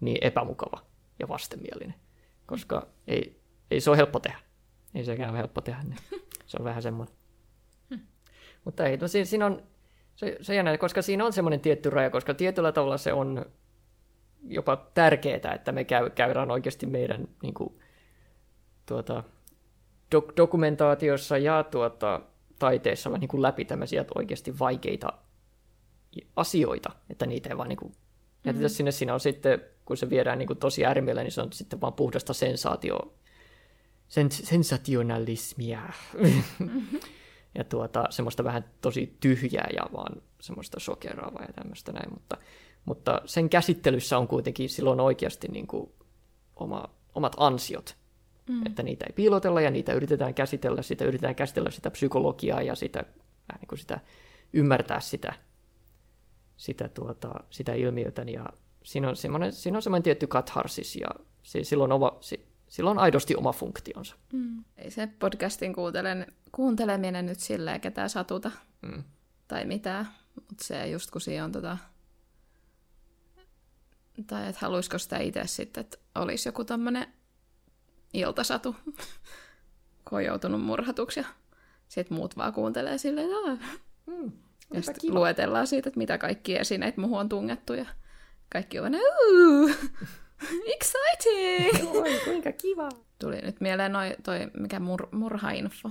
niin 0.00 0.18
epämukava 0.20 0.82
ja 1.18 1.28
vastenmielinen. 1.28 1.94
Koska 2.46 2.86
ei, 3.06 3.40
ei 3.70 3.80
se 3.80 3.90
ole 3.90 3.96
helppo 3.96 4.20
tehdä. 4.20 4.38
Ei 4.94 5.04
sekään 5.04 5.30
ole 5.30 5.38
helppo 5.38 5.60
tehdä. 5.60 5.82
Niin 5.82 5.98
se 6.46 6.56
on 6.60 6.64
vähän 6.64 6.82
semmoinen. 6.82 7.14
Mutta 8.64 8.86
ei, 8.86 8.96
no 8.96 9.08
siinä 9.08 9.46
on, 9.46 9.62
se, 10.16 10.36
se 10.40 10.54
jännä, 10.54 10.78
koska 10.78 11.02
siinä 11.02 11.24
on 11.24 11.32
semmoinen 11.32 11.60
tietty 11.60 11.90
raja, 11.90 12.10
koska 12.10 12.34
tietyllä 12.34 12.72
tavalla 12.72 12.98
se 12.98 13.12
on 13.12 13.46
jopa 14.48 14.76
tärkeää, 14.94 15.54
että 15.54 15.72
me 15.72 15.84
käy, 15.84 16.10
käydään 16.10 16.50
oikeasti 16.50 16.86
meidän 16.86 17.28
niin 17.42 17.54
kuin, 17.54 17.78
tuota, 18.86 19.24
dok- 20.14 20.32
dokumentaatiossa 20.36 21.38
ja 21.38 21.64
tuota, 21.64 22.20
taiteessa 22.58 23.10
niin 23.10 23.28
kuin 23.28 23.42
läpi 23.42 23.64
tämmöisiä 23.64 24.04
oikeasti 24.14 24.58
vaikeita 24.58 25.12
asioita, 26.36 26.92
että 27.10 27.26
niitä 27.26 27.48
ei 27.48 27.56
vaan 27.56 27.68
niin 27.68 27.76
kuin, 27.76 27.92
jätetä 28.44 28.52
mm-hmm. 28.52 28.68
sinne. 28.68 28.92
Siinä 28.92 29.14
on 29.14 29.20
sitten, 29.20 29.60
kun 29.84 29.96
se 29.96 30.10
viedään 30.10 30.38
niin 30.38 30.46
kuin 30.46 30.58
tosi 30.58 30.84
äärimmille, 30.84 31.22
niin 31.22 31.32
se 31.32 31.42
on 31.42 31.52
sitten 31.52 31.80
vaan 31.80 31.92
puhdasta 31.92 32.32
sensaatio, 32.32 33.14
sens- 34.08 34.46
sensationalismia. 34.46 35.80
Mm-hmm 36.14 37.00
ja 37.58 37.64
tuota, 37.64 38.04
semmoista 38.10 38.44
vähän 38.44 38.64
tosi 38.80 39.16
tyhjää 39.20 39.68
ja 39.76 39.82
vaan 39.92 40.22
semmoista 40.40 40.80
sokeraavaa 40.80 41.42
ja 41.42 41.52
tämmöistä 41.52 41.92
näin, 41.92 42.12
mutta, 42.12 42.36
mutta 42.84 43.22
sen 43.24 43.50
käsittelyssä 43.50 44.18
on 44.18 44.28
kuitenkin 44.28 44.68
silloin 44.68 45.00
oikeasti 45.00 45.48
niin 45.48 45.66
kuin 45.66 45.90
oma, 46.56 46.84
omat 47.14 47.36
ansiot, 47.36 47.96
mm. 48.48 48.66
että 48.66 48.82
niitä 48.82 49.04
ei 49.08 49.12
piilotella 49.12 49.60
ja 49.60 49.70
niitä 49.70 49.92
yritetään 49.92 50.34
käsitellä, 50.34 50.82
sitä 50.82 51.04
yritetään 51.04 51.34
käsitellä 51.34 51.70
sitä 51.70 51.90
psykologiaa 51.90 52.62
ja 52.62 52.74
sitä, 52.74 52.98
vähän 53.48 53.60
niin 53.60 53.68
kuin 53.68 53.78
sitä 53.78 54.00
ymmärtää 54.52 55.00
sitä, 55.00 55.34
sitä, 56.56 56.88
tuota, 56.88 57.34
sitä 57.50 57.74
ilmiötä 57.74 58.22
ja 58.22 58.46
siinä 58.84 59.08
on 59.08 59.16
semmoinen, 59.16 59.52
siinä 59.52 59.78
on 59.78 59.82
semmoinen 59.82 60.02
tietty 60.02 60.26
katharsis 60.26 60.96
ja 60.96 61.08
se, 61.42 61.64
silloin 61.64 61.92
oma, 61.92 62.18
se, 62.20 62.40
sillä 62.68 62.90
on 62.90 62.98
aidosti 62.98 63.36
oma 63.36 63.52
funktionsa. 63.52 64.16
Mm. 64.32 64.64
Ei 64.76 64.90
se 64.90 65.08
podcastin 65.18 65.74
kuuntelen, 65.74 66.26
kuunteleminen 66.52 67.26
nyt 67.26 67.40
silleen 67.40 67.80
ketään 67.80 68.10
satuta 68.10 68.50
mm. 68.82 69.04
tai 69.48 69.64
mitään, 69.64 70.08
Mutta 70.34 70.64
se 70.64 70.88
just 70.88 71.10
kun 71.10 71.20
siinä 71.20 71.44
on 71.44 71.52
tota... 71.52 71.78
Tai 74.26 74.48
että 74.48 74.60
haluaisiko 74.60 74.98
sitä 74.98 75.18
itse 75.18 75.42
sitten, 75.46 75.80
että 75.80 75.98
olisi 76.14 76.48
joku 76.48 76.64
tämmöinen 76.64 77.06
iltasatu, 78.16 78.76
kun 80.08 80.18
on 80.18 80.24
joutunut 80.24 80.62
murhatuksi 80.62 81.20
ja 81.20 81.26
sitten 81.88 82.16
muut 82.16 82.36
vaan 82.36 82.52
kuuntelee 82.52 82.98
silleen, 82.98 83.28
että 83.52 83.66
Mm, 84.06 84.32
ja 84.74 84.82
sitten 84.82 85.14
luetellaan 85.14 85.66
siitä, 85.66 85.88
että 85.88 85.98
mitä 85.98 86.18
kaikki 86.18 86.56
esineet 86.56 86.96
muuhun 86.96 87.20
on 87.20 87.28
tungettu 87.28 87.74
ja 87.74 87.86
kaikki 88.52 88.80
on 88.80 88.94
Ooh, 88.94 89.70
exciting! 90.74 91.90
Oi, 92.02 92.20
kuinka 92.24 92.52
kiva. 92.52 92.88
Tuli 93.18 93.36
nyt 93.36 93.60
mieleen 93.60 93.92
noi, 93.92 94.16
toi 94.22 94.38
mikä 94.58 94.80
mur, 94.80 95.08
murhainfo, 95.12 95.90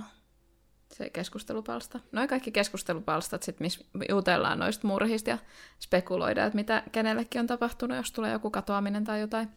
se 0.94 1.10
keskustelupalsta. 1.10 2.00
Noi 2.12 2.28
kaikki 2.28 2.50
keskustelupalstat, 2.50 3.42
sit, 3.42 3.60
missä 3.60 3.84
jutellaan 4.08 4.58
noista 4.58 4.86
murhista 4.86 5.30
ja 5.30 5.38
spekuloidaan, 5.80 6.46
että 6.46 6.56
mitä 6.56 6.82
kenellekin 6.92 7.40
on 7.40 7.46
tapahtunut, 7.46 7.96
jos 7.96 8.12
tulee 8.12 8.32
joku 8.32 8.50
katoaminen 8.50 9.04
tai 9.04 9.20
jotain. 9.20 9.48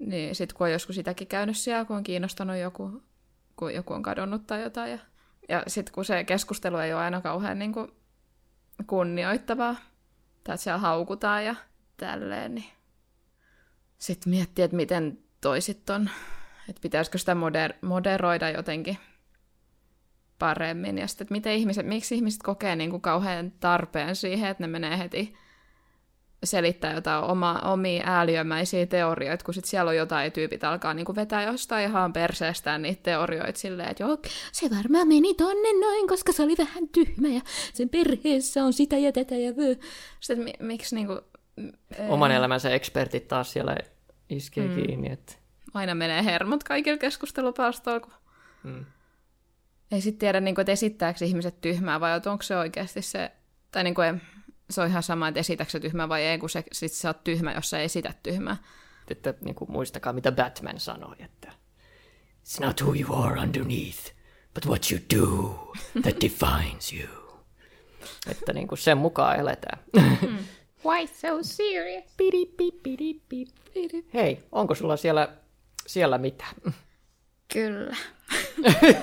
Niin 0.00 0.34
sitten 0.34 0.56
kun 0.56 0.66
on 0.66 0.72
joskus 0.72 0.96
sitäkin 0.96 1.26
käynyt 1.26 1.56
siellä, 1.56 1.84
kun 1.84 1.96
on 1.96 2.02
kiinnostanut 2.02 2.56
joku, 2.56 3.02
kun 3.56 3.74
joku 3.74 3.92
on 3.92 4.02
kadonnut 4.02 4.46
tai 4.46 4.62
jotain. 4.62 4.90
Ja, 4.90 4.98
ja 5.48 5.62
sitten 5.66 5.94
kun 5.94 6.04
se 6.04 6.24
keskustelu 6.24 6.76
ei 6.76 6.92
ole 6.92 7.00
aina 7.00 7.20
kauhean 7.20 7.58
niin 7.58 7.72
kuin 7.72 7.88
kunnioittavaa, 8.86 9.74
tai 10.44 10.54
että 10.54 10.56
siellä 10.56 10.78
haukutaan 10.78 11.44
ja 11.44 11.54
tälleen, 11.96 12.54
niin 12.54 12.64
sitten 13.98 14.30
miettii, 14.30 14.64
että 14.64 14.76
miten 14.76 15.18
toisit 15.40 15.90
on, 15.90 16.10
että 16.68 16.80
pitäisikö 16.82 17.18
sitä 17.18 17.34
moder- 17.34 17.78
moderoida 17.82 18.50
jotenkin 18.50 18.98
paremmin, 20.38 20.98
ja 20.98 21.08
sitten, 21.08 21.24
että 21.24 21.32
miten 21.32 21.52
ihmiset, 21.52 21.86
miksi 21.86 22.14
ihmiset 22.14 22.42
kokee 22.42 22.76
niin 22.76 22.90
kuin 22.90 23.02
kauhean 23.02 23.50
tarpeen 23.50 24.16
siihen, 24.16 24.50
että 24.50 24.62
ne 24.62 24.66
menee 24.66 24.98
heti 24.98 25.34
selittää 26.44 26.94
jotain 26.94 27.24
oma, 27.24 27.60
omia 27.64 28.02
ääliömäisiä 28.06 28.86
teorioita, 28.86 29.44
kun 29.44 29.54
sitten 29.54 29.70
siellä 29.70 29.88
on 29.88 29.96
jotain 29.96 30.32
tyypit 30.32 30.64
alkaa 30.64 30.94
niinku 30.94 31.14
vetää 31.14 31.42
jostain 31.42 31.88
ihan 31.88 32.12
perseestään 32.12 32.82
niitä 32.82 33.02
teorioita 33.02 33.58
silleen, 33.58 33.88
että 33.90 34.02
joo, 34.02 34.18
se 34.52 34.70
varmaan 34.76 35.08
meni 35.08 35.34
tonne 35.34 35.80
noin, 35.80 36.08
koska 36.08 36.32
se 36.32 36.42
oli 36.42 36.54
vähän 36.58 36.88
tyhmä 36.88 37.28
ja 37.28 37.40
sen 37.72 37.88
perheessä 37.88 38.64
on 38.64 38.72
sitä 38.72 38.98
ja 38.98 39.12
tätä 39.12 39.34
ja 39.34 39.56
vö. 39.56 39.76
Sitten 40.20 40.44
mi- 40.44 40.66
miksi 40.66 40.94
niinku... 40.94 41.20
Oman 42.08 42.30
elämänsä 42.32 42.70
ekspertit 42.70 43.28
taas 43.28 43.52
siellä 43.52 43.76
iskee 44.30 44.68
mm. 44.68 44.74
kiinni. 44.74 45.12
Että... 45.12 45.32
Aina 45.74 45.94
menee 45.94 46.24
hermot 46.24 46.64
kaikilla 46.64 46.98
keskustelupalstoilla, 46.98 48.00
kun 48.00 48.12
Mm. 48.64 48.84
ei 49.92 50.00
sitten 50.00 50.18
tiedä, 50.18 50.40
niinku, 50.40 50.60
että 50.60 50.72
esittääkö 50.72 51.24
ihmiset 51.24 51.60
tyhmää 51.60 52.00
vai 52.00 52.20
onko 52.26 52.42
se 52.42 52.56
oikeasti 52.56 53.02
se... 53.02 53.30
Tai 53.72 53.84
niinku, 53.84 54.00
ei- 54.00 54.12
se 54.70 54.80
on 54.80 54.88
ihan 54.88 55.02
sama, 55.02 55.28
että 55.28 55.40
esitäkö 55.40 55.70
se 55.70 55.80
tyhmää 55.80 56.08
vai 56.08 56.22
ei, 56.22 56.38
kun 56.38 56.50
se, 56.50 56.64
sit 56.72 56.92
sä 56.92 57.08
oot 57.08 57.24
tyhmä, 57.24 57.52
jos 57.52 57.70
sä 57.70 57.80
esität 57.80 58.22
tyhmää. 58.22 58.56
Että 59.08 59.34
niin 59.40 59.54
kuin, 59.54 59.72
muistakaa, 59.72 60.12
mitä 60.12 60.32
Batman 60.32 60.80
sanoi, 60.80 61.16
että 61.18 61.52
It's 62.44 62.66
not 62.66 62.80
who 62.80 62.94
you 62.94 63.14
are 63.14 63.40
underneath, 63.40 64.12
but 64.54 64.66
what 64.66 64.90
you 64.90 65.00
do 65.16 65.72
that 66.02 66.20
defines 66.24 66.92
you. 66.92 67.08
Että 68.30 68.52
niin 68.52 68.68
kuin 68.68 68.78
sen 68.78 68.98
mukaan 68.98 69.38
eletään. 69.38 69.78
Why 70.86 71.06
so 71.06 71.42
serious? 71.42 72.04
Hei, 74.14 74.38
onko 74.52 74.74
sulla 74.74 74.96
siellä, 74.96 75.28
siellä 75.86 76.18
mitä? 76.18 76.44
Kyllä. 77.52 77.96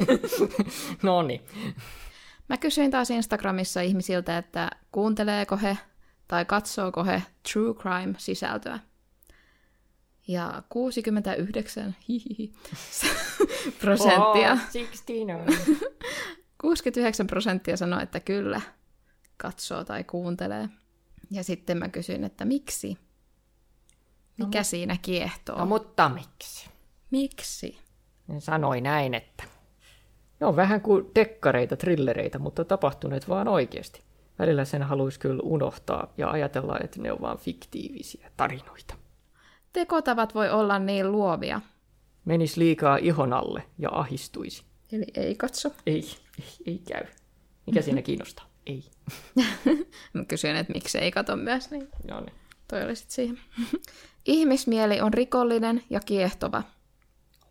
no 1.04 1.22
niin. 1.22 1.42
Mä 2.50 2.58
kysyin 2.58 2.92
taas 2.92 3.10
Instagramissa 3.10 3.82
ihmisiltä, 3.82 4.38
että 4.38 4.70
kuunteleeko 4.92 5.58
he 5.58 5.78
tai 6.28 6.46
katsooko 6.46 7.04
he 7.04 7.24
true 7.54 7.74
crime-sisältöä. 7.74 8.80
Ja 10.28 10.64
69 10.70 11.96
hihihi, 12.10 12.52
prosenttia, 13.82 14.52
Oh, 14.54 14.60
69. 14.72 15.78
69 16.62 17.28
prosenttia 17.28 17.78
sanoi, 17.78 18.04
että 18.04 18.20
kyllä 18.20 18.62
katsoo 19.38 19.84
tai 19.84 20.04
kuuntelee. 20.04 20.70
Ja 21.32 21.44
sitten 21.44 21.78
mä 21.78 21.90
kysyin, 21.90 22.24
että 22.24 22.46
miksi? 22.46 22.98
Mikä 24.38 24.64
siinä 24.64 24.98
kiehtoo? 25.02 25.58
No 25.58 25.66
mutta 25.66 26.10
miksi? 26.10 26.70
Miksi? 27.12 27.80
Ne 28.28 28.40
sanoi 28.40 28.82
näin, 28.82 29.14
että 29.14 29.44
ne 30.40 30.48
on 30.48 30.56
vähän 30.56 30.82
kuin 30.82 31.06
dekkareita, 31.16 31.78
trillereitä, 31.78 32.40
mutta 32.40 32.66
tapahtuneet 32.66 33.30
vaan 33.30 33.48
oikeasti. 33.48 34.02
Välillä 34.40 34.66
sen 34.66 34.84
haluaisi 34.84 35.20
kyllä 35.20 35.42
unohtaa 35.44 36.14
ja 36.18 36.30
ajatella, 36.30 36.78
että 36.84 37.02
ne 37.02 37.12
on 37.12 37.22
vaan 37.22 37.38
fiktiivisiä 37.38 38.32
tarinoita. 38.38 38.94
Tekotavat 39.74 40.36
voi 40.36 40.50
olla 40.50 40.80
niin 40.80 41.12
luovia. 41.12 41.62
Menis 42.26 42.58
liikaa 42.58 42.98
ihon 42.98 43.34
alle 43.34 43.64
ja 43.78 43.90
ahistuisi. 43.92 44.64
Eli 44.92 45.06
ei 45.14 45.36
katso. 45.36 45.72
Ei, 45.86 45.94
ei, 46.40 46.46
ei 46.66 46.82
käy. 46.88 47.04
Mikä 47.66 47.82
siinä 47.82 48.02
kiinnostaa? 48.02 48.46
Ei. 48.66 48.84
Mä 50.14 50.26
kysyin, 50.26 50.56
että 50.56 50.74
miksi 50.74 50.98
ei 50.98 51.12
kato 51.12 51.36
myös, 51.36 51.72
niin 51.72 51.88
No 52.08 52.20
niin. 52.20 52.34
toi 52.68 52.84
oli 52.84 52.96
sit 52.96 53.12
siihen. 53.12 53.40
Ihmismieli 54.26 55.02
on 55.02 55.14
rikollinen 55.14 55.84
ja 55.90 56.00
kiehtova. 56.00 56.64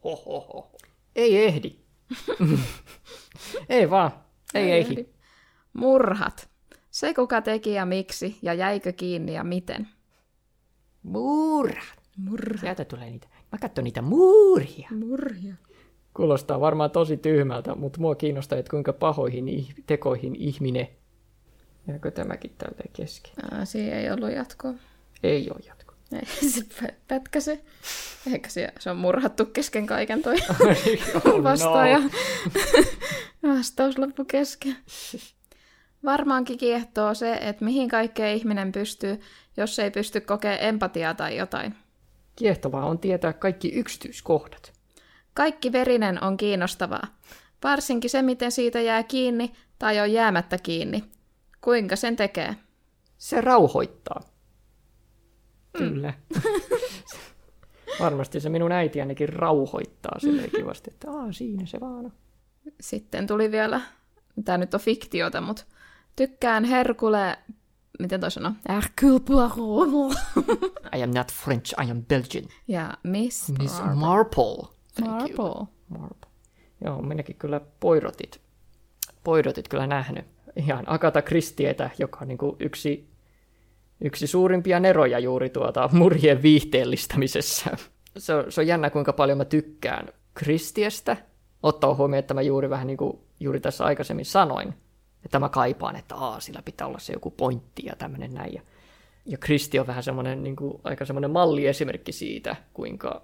Hohoho. 0.04 0.70
Ei 1.16 1.44
ehdi. 1.44 1.76
ei 3.68 3.90
vaan. 3.90 4.10
Ei 4.54 4.72
ehdi. 4.72 5.06
Murhat. 5.72 6.48
Se 6.90 7.14
kuka 7.14 7.42
teki 7.42 7.72
ja 7.72 7.86
miksi 7.86 8.38
ja 8.42 8.54
jäikö 8.54 8.92
kiinni 8.92 9.34
ja 9.34 9.44
miten. 9.44 9.88
Muura. 11.02 11.82
Murha. 12.16 12.60
Sieltä 12.60 12.84
tulee 12.84 13.10
niitä. 13.10 13.28
Mä 13.52 13.58
katson 13.58 13.84
niitä 13.84 14.02
muuria. 14.02 14.88
Murhia. 14.90 15.54
Kuulostaa 16.14 16.60
varmaan 16.60 16.90
tosi 16.90 17.16
tyhmältä, 17.16 17.74
mutta 17.74 18.00
mua 18.00 18.14
kiinnostaa, 18.14 18.58
että 18.58 18.70
kuinka 18.70 18.92
pahoihin 18.92 19.46
ih- 19.46 19.82
tekoihin 19.86 20.36
ihminen. 20.36 20.88
Jääkö 21.88 22.10
tämäkin 22.10 22.54
tälleen 22.58 22.90
kesken? 22.92 23.32
Ää, 23.52 23.64
siinä 23.64 23.96
ei 23.96 24.10
ollut 24.10 24.32
jatkoa. 24.32 24.74
Ei 25.22 25.50
ole 25.50 25.60
jatko. 25.66 25.75
Ei 26.12 27.40
se. 27.40 27.62
Eikä 28.32 28.48
se, 28.48 28.72
se 28.78 28.90
on 28.90 28.96
murhattu 28.96 29.44
kesken 29.44 29.86
kaiken 29.86 30.22
toi 30.22 30.34
Oh, 31.24 31.42
vastaaja. 31.42 31.98
no. 33.42 33.56
Vastaus 33.56 33.98
loppu 33.98 34.24
kesken. 34.24 34.76
Varmaankin 36.04 36.58
kiehtoo 36.58 37.14
se, 37.14 37.34
että 37.34 37.64
mihin 37.64 37.88
kaikkeen 37.88 38.36
ihminen 38.36 38.72
pystyy, 38.72 39.20
jos 39.56 39.78
ei 39.78 39.90
pysty 39.90 40.20
kokea 40.20 40.56
empatiaa 40.56 41.14
tai 41.14 41.36
jotain. 41.36 41.74
Kiehtovaa 42.36 42.86
on 42.86 42.98
tietää 42.98 43.32
kaikki 43.32 43.68
yksityiskohdat. 43.68 44.72
Kaikki 45.34 45.72
verinen 45.72 46.24
on 46.24 46.36
kiinnostavaa. 46.36 47.06
Varsinkin 47.64 48.10
se, 48.10 48.22
miten 48.22 48.52
siitä 48.52 48.80
jää 48.80 49.02
kiinni 49.02 49.52
tai 49.78 50.00
on 50.00 50.12
jäämättä 50.12 50.58
kiinni. 50.58 51.04
Kuinka 51.60 51.96
sen 51.96 52.16
tekee? 52.16 52.56
Se 53.18 53.40
rauhoittaa. 53.40 54.35
Kyllä. 55.78 56.14
Varmasti 58.00 58.40
se 58.40 58.48
minun 58.48 58.72
äiti 58.72 59.00
ainakin 59.00 59.28
rauhoittaa 59.28 60.18
silleen 60.18 60.50
kivasti, 60.50 60.90
että 60.90 61.10
Aa, 61.10 61.32
siinä 61.32 61.66
se 61.66 61.80
vaan 61.80 62.04
on. 62.04 62.12
Sitten 62.80 63.26
tuli 63.26 63.50
vielä, 63.50 63.80
tämä 64.44 64.58
nyt 64.58 64.74
on 64.74 64.80
fiktiota, 64.80 65.40
mutta 65.40 65.64
tykkään 66.16 66.64
Herkule, 66.64 67.38
miten 67.98 68.20
toi 68.20 68.30
sanoo? 68.30 68.52
Hercule 68.68 69.20
Poirot. 69.20 70.14
I 70.96 71.02
am 71.02 71.10
not 71.14 71.32
French, 71.32 71.84
I 71.86 71.90
am 71.90 72.04
Belgian. 72.04 72.44
Ja 72.68 72.94
Miss 73.02 73.52
Miss 73.58 73.82
Marple. 73.94 74.68
Thank 74.94 75.30
you. 75.30 75.48
Marple. 75.48 75.66
Marple. 75.98 76.30
Joo, 76.84 77.02
minäkin 77.02 77.36
kyllä 77.36 77.60
poirotit. 77.80 78.40
Poirotit 79.24 79.68
kyllä 79.68 79.86
nähnyt. 79.86 80.24
Ihan 80.56 80.84
Agatha 80.88 81.22
Christietä, 81.22 81.90
joka 81.98 82.18
on 82.22 82.28
niin 82.28 82.38
kuin 82.38 82.56
yksi, 82.60 83.08
yksi 84.00 84.26
suurimpia 84.26 84.80
neroja 84.80 85.18
juuri 85.18 85.50
tuota 85.50 85.90
murhien 85.92 86.42
viihteellistämisessä. 86.42 87.76
Se 88.18 88.34
on, 88.34 88.52
se 88.52 88.60
on 88.60 88.66
jännä, 88.66 88.90
kuinka 88.90 89.12
paljon 89.12 89.38
mä 89.38 89.44
tykkään 89.44 90.08
Christiestä. 90.38 91.16
Ottaa 91.62 91.94
huomioon, 91.94 92.18
että 92.18 92.34
mä 92.34 92.42
juuri 92.42 92.70
vähän 92.70 92.86
niin 92.86 92.96
kuin 92.96 93.18
juuri 93.40 93.60
tässä 93.60 93.84
aikaisemmin 93.84 94.24
sanoin, 94.24 94.74
että 95.24 95.38
mä 95.38 95.48
kaipaan, 95.48 95.96
että 95.96 96.14
aa, 96.14 96.40
sillä 96.40 96.62
pitää 96.64 96.86
olla 96.86 96.98
se 96.98 97.12
joku 97.12 97.30
pointti 97.30 97.82
ja 97.86 97.96
tämmöinen 97.96 98.34
näin. 98.34 98.54
Ja, 98.54 98.62
ja 99.24 99.38
Kristi 99.38 99.78
on 99.78 99.86
vähän 99.86 100.02
semmoinen 100.02 100.42
niin 100.42 100.56
kuin, 100.56 100.80
aika 100.84 101.04
semmoinen 101.04 101.30
malliesimerkki 101.30 102.12
siitä, 102.12 102.56
kuinka 102.72 103.22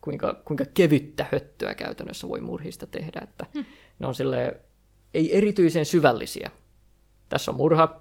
kuinka, 0.00 0.42
kuinka 0.44 0.64
kevyttä 0.74 1.26
höttöä 1.32 1.74
käytännössä 1.74 2.28
voi 2.28 2.40
murhista 2.40 2.86
tehdä, 2.86 3.20
että 3.22 3.46
hmm. 3.54 3.64
ne 3.98 4.06
on 4.06 4.14
silleen, 4.14 4.54
ei 5.14 5.36
erityisen 5.36 5.86
syvällisiä. 5.86 6.50
Tässä 7.28 7.50
on 7.50 7.56
murha, 7.56 8.00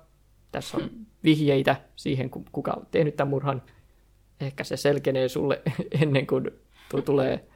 tässä 0.52 0.78
on 0.78 0.90
vihjeitä 1.24 1.76
siihen, 1.96 2.30
ku- 2.30 2.46
kuka 2.52 2.72
on 2.72 2.88
tehnyt 2.92 3.16
tämän 3.16 3.30
murhan. 3.30 3.62
Ehkä 4.40 4.64
se 4.64 4.78
selkenee 4.78 5.30
sulle 5.30 5.62
ennen 6.02 6.28
kuin 6.28 6.52
tulee, 7.06 7.48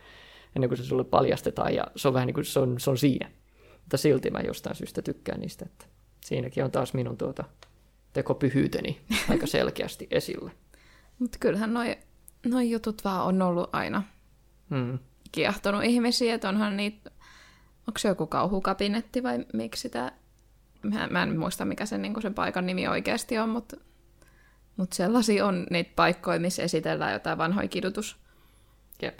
ennen 0.55 0.69
kuin 0.69 0.77
se 0.77 0.83
sulle 0.83 1.03
paljastetaan, 1.03 1.75
ja 1.75 1.83
se 1.95 2.07
on 2.07 2.13
vähän 2.13 2.27
niin 2.27 2.33
kuin 2.33 2.45
se 2.45 2.59
on, 2.59 2.79
se 2.79 2.89
on 2.89 2.97
siinä. 2.97 3.31
Mutta 3.79 3.97
silti 3.97 4.31
mä 4.31 4.39
jostain 4.39 4.75
syystä 4.75 5.01
tykkään 5.01 5.39
niistä, 5.39 5.65
että 5.65 5.85
siinäkin 6.21 6.63
on 6.63 6.71
taas 6.71 6.93
minun 6.93 7.17
tuota 7.17 7.43
tekopyhyyteni 8.13 9.01
aika 9.29 9.47
selkeästi 9.47 10.07
esillä. 10.11 10.51
Mutta 11.19 11.37
kyllähän 11.39 11.73
noi, 11.73 11.97
noi 12.45 12.71
jutut 12.71 13.03
vaan 13.03 13.25
on 13.25 13.41
ollut 13.41 13.69
aina 13.75 14.03
Hmm. 14.69 14.99
kiehtonut 15.31 15.83
ihmisiä, 15.83 16.35
että 16.35 16.49
onhan 16.49 16.77
niitä, 16.77 17.11
onko 17.87 17.97
se 17.97 18.07
joku 18.07 18.27
kauhukabinetti 18.27 19.23
vai 19.23 19.45
miksi 19.53 19.81
sitä, 19.81 20.11
mä, 20.93 21.07
mä 21.07 21.23
en 21.23 21.39
muista 21.39 21.65
mikä 21.65 21.85
sen, 21.85 22.01
niin 22.01 22.21
sen 22.21 22.33
paikan 22.33 22.65
nimi 22.65 22.87
oikeasti 22.87 23.37
on, 23.37 23.49
mutta, 23.49 23.77
mutta 24.77 24.95
sellaisia 24.95 25.45
on 25.45 25.67
niitä 25.69 25.91
paikkoja, 25.95 26.39
missä 26.39 26.63
esitellään 26.63 27.13
jotain 27.13 27.37
vanhoja 27.37 27.67
kidutus, 27.67 28.17
Jep. 29.01 29.19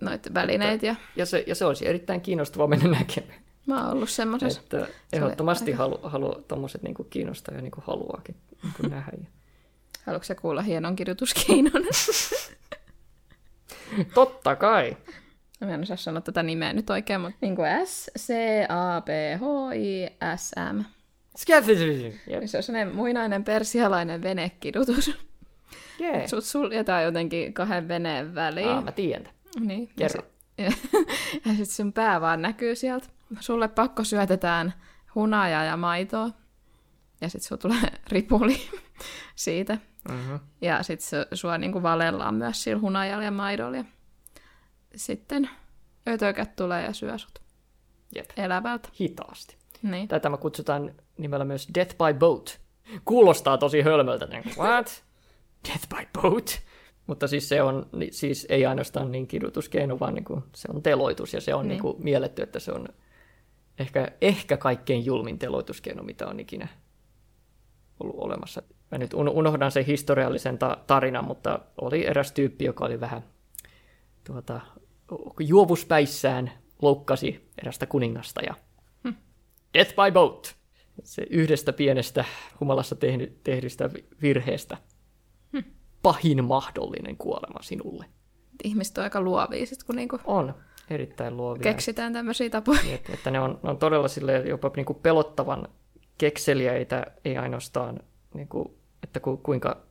noita 0.00 0.34
välineitä, 0.34 0.86
ja 0.86 0.94
Ja 1.16 1.26
se, 1.26 1.44
ja 1.46 1.54
se 1.54 1.64
olisi 1.64 1.88
erittäin 1.88 2.20
kiinnostavaa 2.20 2.66
mennä 2.66 2.90
näkemään. 2.90 3.38
mä 3.66 3.82
oon 3.84 3.92
ollut 3.92 4.10
semmoisessa. 4.10 4.60
Että 4.60 4.86
ehdottomasti 5.12 5.72
halu, 5.72 5.98
halu, 6.02 6.44
tommoset 6.48 6.82
niinku 6.82 7.04
kiinnostaa 7.04 7.54
ja 7.54 7.62
niinku 7.62 7.82
haluaakin 7.86 8.36
niinku 8.62 8.82
nähdä. 8.94 9.12
Ja... 9.20 9.26
Haluatko 10.06 10.24
sä 10.24 10.34
kuulla 10.34 10.62
hienon 10.62 10.96
kirjoituskeinon? 10.96 11.82
Totta 14.14 14.56
kai. 14.56 14.96
Mä 15.60 15.74
en 15.74 15.82
osaa 15.82 15.96
sanoa 15.96 16.20
tätä 16.20 16.42
nimeä 16.42 16.72
nyt 16.72 16.90
oikein, 16.90 17.20
mutta 17.20 17.36
niin 17.40 17.56
kuin 17.56 17.68
S-C-A-P-H-I-S-M. 17.86 20.78
Jep. 20.78 20.86
Se 22.46 22.56
on 22.56 22.62
sellainen 22.62 22.94
muinainen 22.94 23.44
persialainen 23.44 24.22
venekidutus. 24.22 25.18
Jee. 25.98 26.28
Sut 26.28 26.44
suljetaan 26.44 27.04
jotenkin 27.04 27.54
kahden 27.54 27.88
veneen 27.88 28.34
väliin. 28.34 28.68
Aa, 28.68 28.80
mä 28.80 28.92
tiedän. 28.92 29.32
Niin. 29.60 29.88
Kerro. 29.98 30.22
Ja, 30.58 30.70
sit- 30.70 30.80
ja 31.44 31.50
sitten 31.50 31.66
sun 31.66 31.92
pää 31.92 32.20
vaan 32.20 32.42
näkyy 32.42 32.74
sieltä. 32.74 33.06
Sulle 33.40 33.68
pakko 33.68 34.04
syötetään 34.04 34.74
hunajaa 35.14 35.64
ja 35.64 35.76
maitoa. 35.76 36.30
Ja 37.20 37.28
sitten 37.28 37.48
sulla 37.48 37.60
tulee 37.60 37.90
ripuli 38.12 38.60
siitä. 39.34 39.78
Mm-hmm. 40.08 40.38
Ja 40.60 40.82
sitten 40.82 41.26
sua 41.34 41.58
niinku 41.58 41.82
valellaan 41.82 42.34
myös 42.34 42.62
sillä 42.62 42.80
hunajalla 42.80 43.24
ja 43.24 43.30
maidolla. 43.30 43.76
Ja 43.76 43.84
sitten 44.96 45.50
ötökät 46.08 46.56
tulee 46.56 46.84
ja 46.84 46.92
syö 46.92 47.18
sut 47.18 47.38
Jep. 48.14 48.30
elävältä. 48.36 48.88
Hitaasti. 49.00 49.56
Niin. 49.82 50.08
Tätä 50.08 50.28
me 50.30 50.36
kutsutaan 50.38 50.92
nimellä 51.18 51.44
myös 51.44 51.68
Death 51.74 51.96
by 51.96 52.18
Boat. 52.18 52.60
Kuulostaa 53.04 53.58
tosi 53.58 53.82
hölmöltä. 53.82 54.26
Niin, 54.26 54.44
what? 54.58 55.04
Death 55.68 55.88
by 55.88 56.20
Boat? 56.20 56.60
Mutta 57.06 57.28
siis 57.28 57.48
se 57.48 57.62
on, 57.62 57.86
siis 58.10 58.46
ei 58.50 58.66
ainoastaan 58.66 59.12
niin 59.12 59.26
kidutuskeino, 59.26 60.00
vaan 60.00 60.14
niin 60.14 60.24
kuin, 60.24 60.42
se 60.54 60.68
on 60.74 60.82
teloitus 60.82 61.34
ja 61.34 61.40
se 61.40 61.54
on 61.54 61.62
Niin. 61.62 61.68
niin. 61.68 61.80
Kuin 61.82 61.96
mielletty, 61.98 62.42
että 62.42 62.58
se 62.58 62.72
on 62.72 62.88
ehkä, 63.78 64.08
ehkä 64.20 64.56
kaikkein 64.56 65.04
julmin 65.04 65.38
teloituskeino, 65.38 66.02
mitä 66.02 66.26
on 66.26 66.40
ikinä 66.40 66.68
ollut 68.00 68.16
olemassa. 68.18 68.62
Mä 68.90 68.98
nyt 68.98 69.14
un- 69.14 69.28
unohdan 69.28 69.70
sen 69.72 69.84
historiallisen 69.84 70.58
ta- 70.58 70.76
tarinan, 70.86 71.24
mutta 71.24 71.58
oli 71.80 72.06
eräs 72.06 72.32
tyyppi, 72.32 72.64
joka 72.64 72.84
oli 72.84 73.00
vähän 73.00 73.24
tuota, 74.24 74.60
juovuspäissään 75.40 76.52
loukkasi 76.82 77.50
erästä 77.62 77.86
kuningasta 77.86 78.40
ja 78.42 78.54
Death 79.74 79.90
by 79.90 80.12
boat. 80.12 80.56
Se 81.02 81.26
yhdestä 81.30 81.72
pienestä 81.72 82.24
humalassa 82.60 82.94
tehdy, 82.94 83.38
tehdystä 83.44 83.90
vi- 83.94 84.06
virheestä. 84.22 84.76
Pahin 86.02 86.44
mahdollinen 86.44 87.16
kuolema 87.16 87.62
sinulle. 87.62 88.06
Ihmiset 88.64 88.98
on 88.98 89.04
aika 89.04 89.20
luovia 89.20 89.66
sit, 89.66 89.82
kun 89.82 89.96
niinku 89.96 90.18
On 90.24 90.54
erittäin 90.90 91.36
luovia. 91.36 91.62
keksitään 91.62 92.12
tämmöisiä 92.12 92.50
tapoja. 92.50 92.80
Että, 92.94 93.12
että 93.12 93.30
ne, 93.30 93.40
on, 93.40 93.60
ne 93.62 93.70
on 93.70 93.78
todella 93.78 94.08
silleen 94.08 94.48
jopa 94.48 94.70
niin 94.76 94.86
kuin 94.86 94.98
pelottavan 95.02 95.68
kekseliäitä, 96.18 97.06
ei 97.24 97.36
ainoastaan, 97.36 98.00
niin 98.34 98.48
kuin, 98.48 98.68
että 99.02 99.20
ku, 99.20 99.36
kuinka 99.36 99.86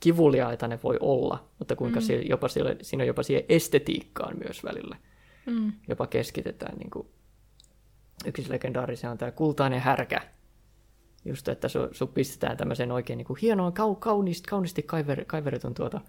kivuliaita 0.00 0.68
ne 0.68 0.78
voi 0.82 0.96
olla, 1.00 1.48
mutta 1.58 1.76
kuinka 1.76 2.00
mm. 2.00 2.04
siellä, 2.04 2.24
jopa 2.28 2.48
siellä, 2.48 2.76
siinä 2.82 3.02
on 3.02 3.08
jopa 3.08 3.22
siihen 3.22 3.44
estetiikkaan 3.48 4.38
myös 4.44 4.64
välillä. 4.64 4.96
Mm. 5.46 5.72
Jopa 5.88 6.06
keskitetään. 6.06 6.78
Niin 6.78 6.90
kuin, 6.90 7.08
yksi 8.24 8.50
legendaarisia 8.50 9.10
on 9.10 9.18
tämä 9.18 9.30
kultainen 9.30 9.80
härkä. 9.80 10.20
Just, 11.24 11.48
että 11.48 11.68
su, 11.68 11.78
su 11.92 12.06
pistetään 12.06 12.56
tämmöisen 12.56 12.92
oikein 12.92 13.16
niin 13.16 13.26
kuin 13.26 13.38
hienoon, 13.42 13.72
kau, 13.72 13.94
kauniisti, 13.94 14.48
kauniisti 14.48 14.82
kaiver, 14.82 15.24
kaiveretun 15.24 15.74
tuota 15.74 16.00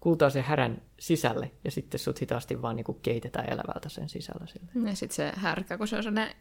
kultaisen 0.00 0.42
härän 0.44 0.82
sisälle, 1.00 1.50
ja 1.64 1.70
sitten 1.70 2.00
sut 2.00 2.20
hitaasti 2.20 2.62
vaan 2.62 2.76
niin 2.76 2.84
kuin 2.84 2.98
keitetään 3.02 3.52
elävältä 3.52 3.88
sen 3.88 4.08
sisällä. 4.08 4.46
Sille. 4.46 4.90
Ja 4.90 4.96
sitten 4.96 5.16
se 5.16 5.32
härkä, 5.36 5.78
kun 5.78 5.88
se 5.88 5.96
on 5.96 6.02
sellainen, 6.02 6.34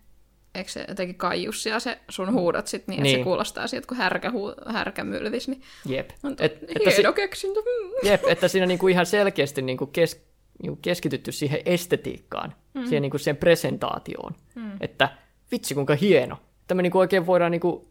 eikö 0.56 0.72
se 0.72 0.86
jotenkin 0.88 1.16
kaijussia 1.16 1.80
se 1.80 2.00
sun 2.10 2.34
huudot 2.34 2.68
sit 2.68 2.88
niin, 2.88 3.00
että 3.00 3.04
Niin. 3.04 3.20
se 3.20 3.24
kuulostaa 3.24 3.68
siltä, 3.68 3.88
kun 3.88 3.98
härkä, 3.98 4.32
huu, 4.32 4.54
härkä 4.68 5.04
mylvis, 5.04 5.48
niin 5.48 5.62
Jep. 5.86 6.10
on 6.24 6.32
Et, 6.32 6.42
Et, 6.42 6.64
että, 6.76 6.92
si- 6.92 7.04
keksintö. 7.16 7.60
Mm. 7.60 8.10
jep, 8.10 8.24
että 8.28 8.48
siinä 8.48 8.66
niin 8.66 8.80
kuin 8.80 8.92
ihan 8.94 9.06
selkeästi 9.06 9.62
niin 9.62 9.78
kuin 9.78 9.92
kes, 9.92 10.29
niin 10.62 10.70
kuin 10.72 10.80
keskitytty 10.82 11.32
siihen 11.32 11.60
estetiikkaan, 11.66 12.54
mm. 12.74 12.86
siihen 12.86 13.02
niin 13.02 13.12
kuin 13.12 13.22
sen 13.22 13.38
presentaatioon. 13.38 14.36
Mm. 14.56 14.72
Että 14.82 15.10
vitsi 15.52 15.74
kuinka 15.74 15.96
hieno. 15.96 16.38
Että 16.62 16.76
me 16.76 16.82
niin 16.82 16.92
kuin 16.92 17.00
oikein 17.00 17.26
voidaan 17.26 17.52
niin 17.52 17.62
kuin 17.62 17.88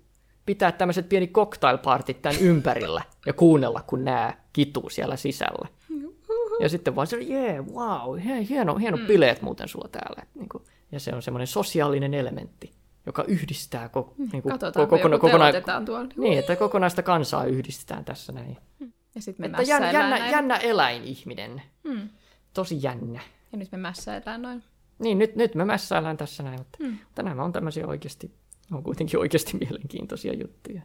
pitää 0.46 0.72
tämmöiset 0.72 1.08
pieni 1.08 1.26
cocktailpartit 1.26 2.22
tämän 2.22 2.38
ympärillä 2.40 3.02
ja 3.26 3.32
kuunnella, 3.32 3.84
kun 3.86 4.04
nämä 4.04 4.34
kituu 4.52 4.90
siellä 4.90 5.16
sisällä. 5.16 5.68
Ja 6.60 6.68
sitten 6.68 6.96
vaan 6.96 7.06
se, 7.06 7.16
jee, 7.16 7.60
wow, 7.62 8.18
hie- 8.18 8.46
hieno, 8.48 8.76
hieno 8.76 8.96
mm. 8.96 9.06
bileet 9.06 9.42
muuten 9.42 9.68
sulla 9.68 9.88
täällä. 9.88 10.22
Niin 10.34 10.48
kuin, 10.48 10.64
ja 10.92 11.00
se 11.00 11.14
on 11.14 11.22
semmoinen 11.22 11.46
sosiaalinen 11.46 12.14
elementti, 12.14 12.70
joka 13.06 13.24
yhdistää 13.28 13.88
ko, 13.88 14.14
niin 14.32 14.42
kuin, 14.42 14.52
Katsotaan, 14.52 14.86
ko- 14.86 14.90
kokona- 14.90 15.84
tuolla. 15.86 16.08
Niin, 16.16 16.38
että 16.38 16.56
kokonaista 16.56 17.02
kansaa 17.02 17.44
yhdistetään 17.44 18.04
tässä 18.04 18.32
näin. 18.32 18.56
Ja 19.14 19.22
sitten 19.22 19.42
me 19.42 19.46
Että 19.46 19.62
jän, 19.62 19.82
mässäillään 19.82 19.94
jännä, 19.94 20.18
näin. 20.18 20.32
jännä 20.32 20.56
eläinihminen. 20.56 21.62
Hmm. 21.88 22.08
Tosi 22.58 22.78
jännä. 22.82 23.20
Ja 23.52 23.58
nyt 23.58 23.72
me 23.72 23.78
mässäillään 23.78 24.42
noin. 24.42 24.62
Niin, 24.98 25.18
nyt, 25.18 25.36
nyt 25.36 25.54
me 25.54 25.64
mässäillään 25.64 26.16
tässä 26.16 26.42
näin, 26.42 26.60
mutta 26.60 26.78
hmm. 26.82 26.98
tänään 27.14 27.40
on 27.40 27.52
tämmöisiä 27.52 27.86
oikeasti, 27.86 28.34
on 28.72 28.82
kuitenkin 28.82 29.20
oikeasti 29.20 29.56
mielenkiintoisia 29.56 30.32
juttuja. 30.34 30.82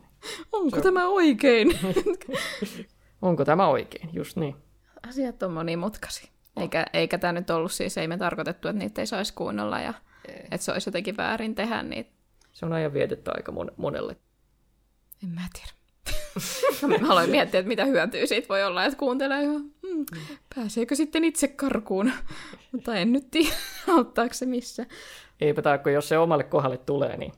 Onko 0.51 0.81
tämä 0.81 1.07
oikein? 1.07 1.79
Onko 3.21 3.45
tämä 3.45 3.67
oikein? 3.67 4.09
Just 4.13 4.37
niin. 4.37 4.55
Asiat 5.07 5.43
on 5.43 5.51
monimutkaisia. 5.51 6.31
Eikä, 6.57 6.85
eikä 6.93 7.17
tämä 7.17 7.33
nyt 7.33 7.49
ollut 7.49 7.71
siis, 7.71 7.97
ei 7.97 8.07
me 8.07 8.17
tarkoitettu, 8.17 8.67
että 8.67 8.79
niitä 8.79 9.01
ei 9.01 9.07
saisi 9.07 9.33
kuunnella 9.33 9.79
ja 9.79 9.93
Ei. 10.27 10.35
että 10.35 10.65
se 10.65 10.71
olisi 10.71 10.87
jotenkin 10.87 11.17
väärin 11.17 11.55
tehdä 11.55 11.83
niitä. 11.83 12.11
Se 12.51 12.65
on 12.65 12.73
ajan 12.73 12.93
vietettä 12.93 13.31
aika 13.35 13.51
mon- 13.51 13.73
monelle. 13.77 14.17
En 15.23 15.29
mä 15.29 15.41
tiedä. 15.53 15.82
Mä 16.87 17.11
aloin 17.11 17.29
miettiä, 17.29 17.59
että 17.59 17.67
mitä 17.67 17.85
hyötyä 17.85 18.25
siitä 18.25 18.49
voi 18.49 18.63
olla, 18.63 18.85
että 18.85 18.97
kuuntelee 18.97 19.43
ihan, 19.43 19.61
hmm, 19.61 20.05
pääseekö 20.55 20.95
sitten 20.95 21.23
itse 21.23 21.47
karkuun. 21.47 22.11
Mutta 22.71 22.95
en 22.95 23.11
nyt 23.11 23.31
tiedä, 23.31 23.55
auttaako 23.97 24.33
se 24.33 24.45
missä. 24.45 24.85
Eipä 25.41 25.61
taakko, 25.61 25.89
jos 25.89 26.09
se 26.09 26.17
omalle 26.17 26.43
kohdalle 26.43 26.77
tulee, 26.77 27.17
niin 27.17 27.31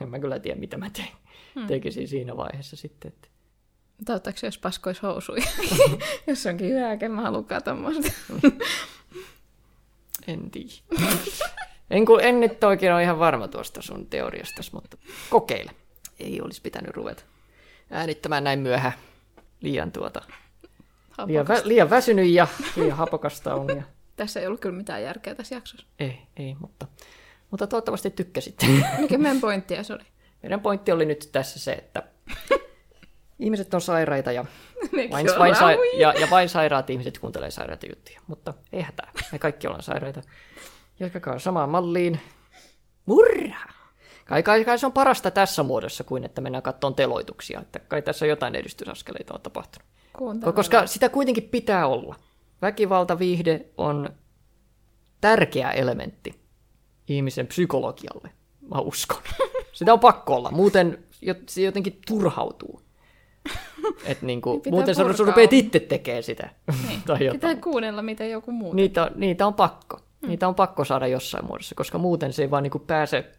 en 0.00 0.08
mä 0.08 0.18
kyllä 0.18 0.38
tiedä, 0.38 0.60
mitä 0.60 0.76
mä 0.76 0.90
tein. 0.90 1.12
Hmm. 1.54 1.66
Tekisin 1.66 2.08
siinä 2.08 2.36
vaiheessa 2.36 2.76
sitten. 2.76 3.08
Että... 3.08 3.28
Mutta 3.98 4.12
auttaako 4.12 4.38
se, 4.38 4.46
jos 4.46 4.58
paskois 4.58 5.02
housuja? 5.02 5.46
jos 6.26 6.46
onkin 6.46 6.68
hyvä, 6.68 6.92
en 6.92 7.12
mä 7.12 7.22
halua 7.22 7.44
tommoista. 7.64 8.12
En 10.26 10.50
tiedä. 10.50 10.72
en, 11.90 12.06
kun, 12.06 12.20
en 12.20 12.40
nyt 12.40 12.64
oikein 12.64 12.92
ole 12.92 13.02
ihan 13.02 13.18
varma 13.18 13.48
tuosta 13.48 13.82
sun 13.82 14.06
teoriasta, 14.06 14.62
mutta 14.72 14.96
kokeile. 15.30 15.70
Ei 16.20 16.40
olisi 16.40 16.62
pitänyt 16.62 16.94
ruveta 16.94 17.22
äänittämään 17.90 18.44
näin 18.44 18.58
myöhään. 18.58 18.92
Liian, 19.60 19.92
tuota, 19.92 20.22
liian, 21.26 21.48
vä, 21.48 21.60
liian 21.64 21.90
väsynyt 21.90 22.28
ja 22.28 22.46
liian 22.76 22.96
hapokasta 22.96 23.54
on. 23.54 23.68
Ja... 23.68 23.82
Tässä 24.16 24.40
ei 24.40 24.46
ollut 24.46 24.60
kyllä 24.60 24.76
mitään 24.76 25.02
järkeä 25.02 25.34
tässä 25.34 25.54
jaksossa. 25.54 25.86
Ei, 25.98 26.18
ei, 26.36 26.56
mutta, 26.60 26.86
mutta 27.50 27.66
toivottavasti 27.66 28.10
tykkäsitte. 28.10 28.66
Mikä 28.98 29.18
meidän 29.18 29.40
pointtia 29.40 29.82
se 29.82 29.92
oli? 29.92 30.02
Meidän 30.42 30.60
pointti 30.60 30.92
oli 30.92 31.04
nyt 31.04 31.28
tässä 31.32 31.58
se, 31.58 31.72
että 31.72 32.02
ihmiset 33.38 33.74
on 33.74 33.80
sairaita 33.80 34.32
ja 34.32 34.44
vain, 35.10 35.26
vain 35.38 35.56
sa- 35.56 35.72
ja, 35.98 36.14
ja 36.20 36.30
vain 36.30 36.48
sairaat 36.48 36.90
ihmiset 36.90 37.18
kuuntelee 37.18 37.50
sairaita 37.50 37.86
juttuja. 37.86 38.20
Mutta 38.26 38.54
ei 38.72 38.82
hätää, 38.82 39.10
me 39.32 39.38
kaikki 39.38 39.66
ollaan 39.66 39.82
sairaita. 39.82 40.22
Jatkakaa 41.00 41.38
samaan 41.38 41.68
malliin. 41.68 42.20
Murra! 43.06 43.49
Kai, 44.30 44.42
kai, 44.42 44.64
kai 44.64 44.78
se 44.78 44.86
on 44.86 44.92
parasta 44.92 45.30
tässä 45.30 45.62
muodossa 45.62 46.04
kuin 46.04 46.24
että 46.24 46.40
mennään 46.40 46.62
kattoon 46.62 46.94
teloituksia. 46.94 47.60
Että 47.60 47.78
kai 47.78 48.02
tässä 48.02 48.26
jotain 48.26 48.54
edistysaskeleita 48.54 49.34
on 49.34 49.40
tapahtunut. 49.40 49.88
Kuuntele. 50.12 50.52
Koska 50.52 50.86
sitä 50.86 51.08
kuitenkin 51.08 51.42
pitää 51.42 51.86
olla. 51.86 52.16
Väkivaltaviihde 52.62 53.66
on 53.76 54.10
tärkeä 55.20 55.70
elementti 55.70 56.40
ihmisen 57.08 57.46
psykologialle, 57.46 58.30
mä 58.74 58.80
uskon. 58.80 59.22
Sitä 59.72 59.92
on 59.92 60.00
pakko 60.00 60.36
olla, 60.36 60.50
muuten 60.50 61.04
se 61.48 61.62
jotenkin 61.62 62.00
turhautuu. 62.08 62.82
Et 64.04 64.22
niinku, 64.32 64.58
Pitää 64.58 64.70
muuten 64.70 64.94
sä 64.94 65.02
purkaa 65.02 65.26
rupeat 65.26 65.52
olla. 65.52 65.58
itse 65.64 65.80
tekemään 65.80 66.22
sitä. 66.22 66.50
Niin. 66.88 67.02
tai 67.06 67.18
Pitää 67.18 67.34
jotain. 67.34 67.60
kuunnella, 67.60 68.02
miten 68.02 68.30
joku 68.30 68.52
muu. 68.52 68.72
Niitä, 68.72 69.10
niitä 69.14 69.46
on 69.46 69.54
pakko. 69.54 70.00
Niitä 70.26 70.48
on 70.48 70.54
pakko 70.54 70.84
saada 70.84 71.06
jossain 71.06 71.46
muodossa, 71.46 71.74
koska 71.74 71.98
muuten 71.98 72.32
se 72.32 72.42
ei 72.42 72.50
vaan 72.50 72.62
niinku 72.62 72.78
pääse 72.78 73.30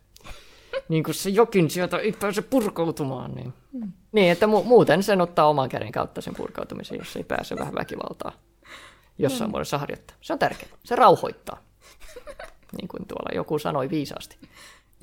niin 0.89 1.03
kuin 1.03 1.15
se 1.15 1.29
jokin 1.29 1.69
sieltä 1.69 1.97
ei 1.97 2.11
pääse 2.11 2.41
purkautumaan. 2.41 3.31
Niin, 3.35 3.53
mm. 3.73 3.91
niin 4.11 4.31
että 4.31 4.45
mu- 4.45 4.63
muuten 4.63 5.03
sen 5.03 5.21
ottaa 5.21 5.47
oman 5.47 5.69
käden 5.69 5.91
kautta 5.91 6.21
sen 6.21 6.35
purkautumisen, 6.35 6.97
jos 6.97 7.15
ei 7.15 7.23
pääse 7.23 7.55
vähän 7.55 7.75
väkivaltaa 7.75 8.31
jossain 9.17 9.49
mm. 9.49 9.51
muodossa 9.51 9.77
harjoittaa. 9.77 10.17
Se 10.21 10.33
on 10.33 10.39
tärkeää. 10.39 10.71
Se 10.83 10.95
rauhoittaa, 10.95 11.61
niin 12.77 12.87
kuin 12.87 13.07
tuolla 13.07 13.35
joku 13.35 13.59
sanoi 13.59 13.89
viisaasti. 13.89 14.37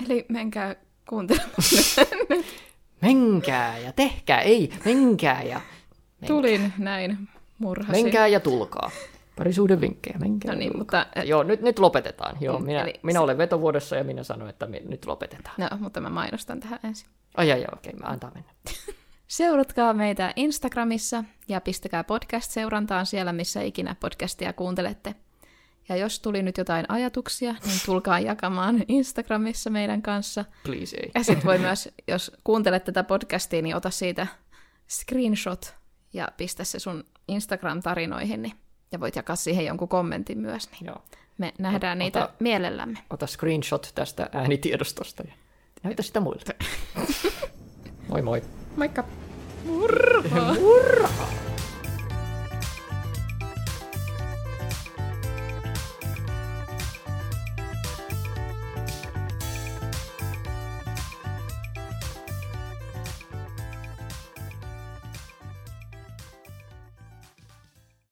Eli 0.07 0.27
menkää 0.29 0.77
kuuntelemaan. 1.09 1.53
menkää 3.03 3.79
ja 3.79 3.93
tehkää, 3.93 4.41
ei, 4.41 4.71
menkää 4.85 5.43
ja... 5.43 5.61
Menkää. 6.21 6.37
Tulin 6.37 6.73
näin, 6.79 7.29
murhasin. 7.59 8.05
Menkää 8.05 8.27
ja 8.27 8.41
tulkaa. 8.41 8.91
Parisuuden 9.39 9.81
vinkkejä, 9.81 10.19
menkää. 10.19 10.53
No 10.53 10.59
niin, 10.59 10.79
mutta... 10.79 11.07
Joo, 11.25 11.43
nyt, 11.43 11.61
nyt 11.61 11.79
lopetetaan. 11.79 12.37
Joo, 12.41 12.59
mm, 12.59 12.65
minä, 12.65 12.83
Eli 12.83 12.95
minä 13.03 13.21
olen 13.21 13.39
vetovuodessa 13.39 13.97
ja 13.97 14.05
minä 14.05 14.23
sanon, 14.23 14.49
että 14.49 14.67
me, 14.67 14.83
nyt 14.89 15.07
lopetetaan. 15.07 15.55
No, 15.59 15.69
mutta 15.79 16.01
mä 16.01 16.11
mainostan 16.11 16.61
tähän 16.61 16.79
ensin. 16.85 17.09
Ai, 17.37 17.53
ai, 17.53 17.65
okei, 17.73 17.93
mä 17.93 18.07
antaa 18.07 18.31
mennä. 18.35 18.51
Seuratkaa 19.29 19.95
meitä 19.95 20.33
Instagramissa 20.37 21.25
ja 21.49 21.61
pistäkää 21.61 22.05
podcast-seurantaan 22.05 23.07
siellä, 23.07 23.33
missä 23.33 23.63
ikinä 23.63 23.97
podcastia 24.01 24.53
kuuntelette. 24.53 25.15
Ja 25.89 25.97
jos 25.97 26.21
tuli 26.21 26.43
nyt 26.43 26.59
jotain 26.59 26.87
ajatuksia, 26.89 27.55
niin 27.65 27.81
tulkaa 27.87 28.21
jakamaan 28.21 28.85
Instagramissa 28.89 29.71
meidän 29.71 30.03
kanssa. 30.03 30.45
Please 30.65 30.97
ei. 30.97 31.11
Ja 31.15 31.25
sitten 31.25 31.47
voi 31.47 31.59
myös, 31.69 31.89
jos 32.09 32.33
kuuntelet 32.45 32.85
tätä 32.85 33.05
podcastia, 33.05 33.63
niin 33.63 33.77
ota 33.77 33.91
siitä 33.91 34.27
screenshot 34.89 35.75
ja 36.13 36.29
pistä 36.37 36.65
se 36.65 36.79
sun 36.79 37.05
Instagram-tarinoihin, 37.29 38.43
niin, 38.43 38.53
ja 38.93 39.01
voit 39.01 39.17
jakaa 39.17 39.37
siihen 39.37 39.65
jonkun 39.65 39.89
kommentin 39.89 40.39
myös. 40.39 40.71
Niin 40.71 40.87
Joo. 40.87 41.03
Me 41.39 41.53
nähdään 41.59 41.99
ota, 41.99 42.05
niitä 42.05 42.29
mielellämme. 42.39 42.99
Ota 43.11 43.27
screenshot 43.27 43.93
tästä 43.95 44.29
äänitiedostosta 44.33 45.23
ja 45.27 45.33
näytä 45.83 46.03
sitä 46.03 46.21
muille. 46.21 46.43
moi 48.09 48.23
moi. 48.23 48.43
Moikka. 48.77 49.05
Murha. 49.65 50.55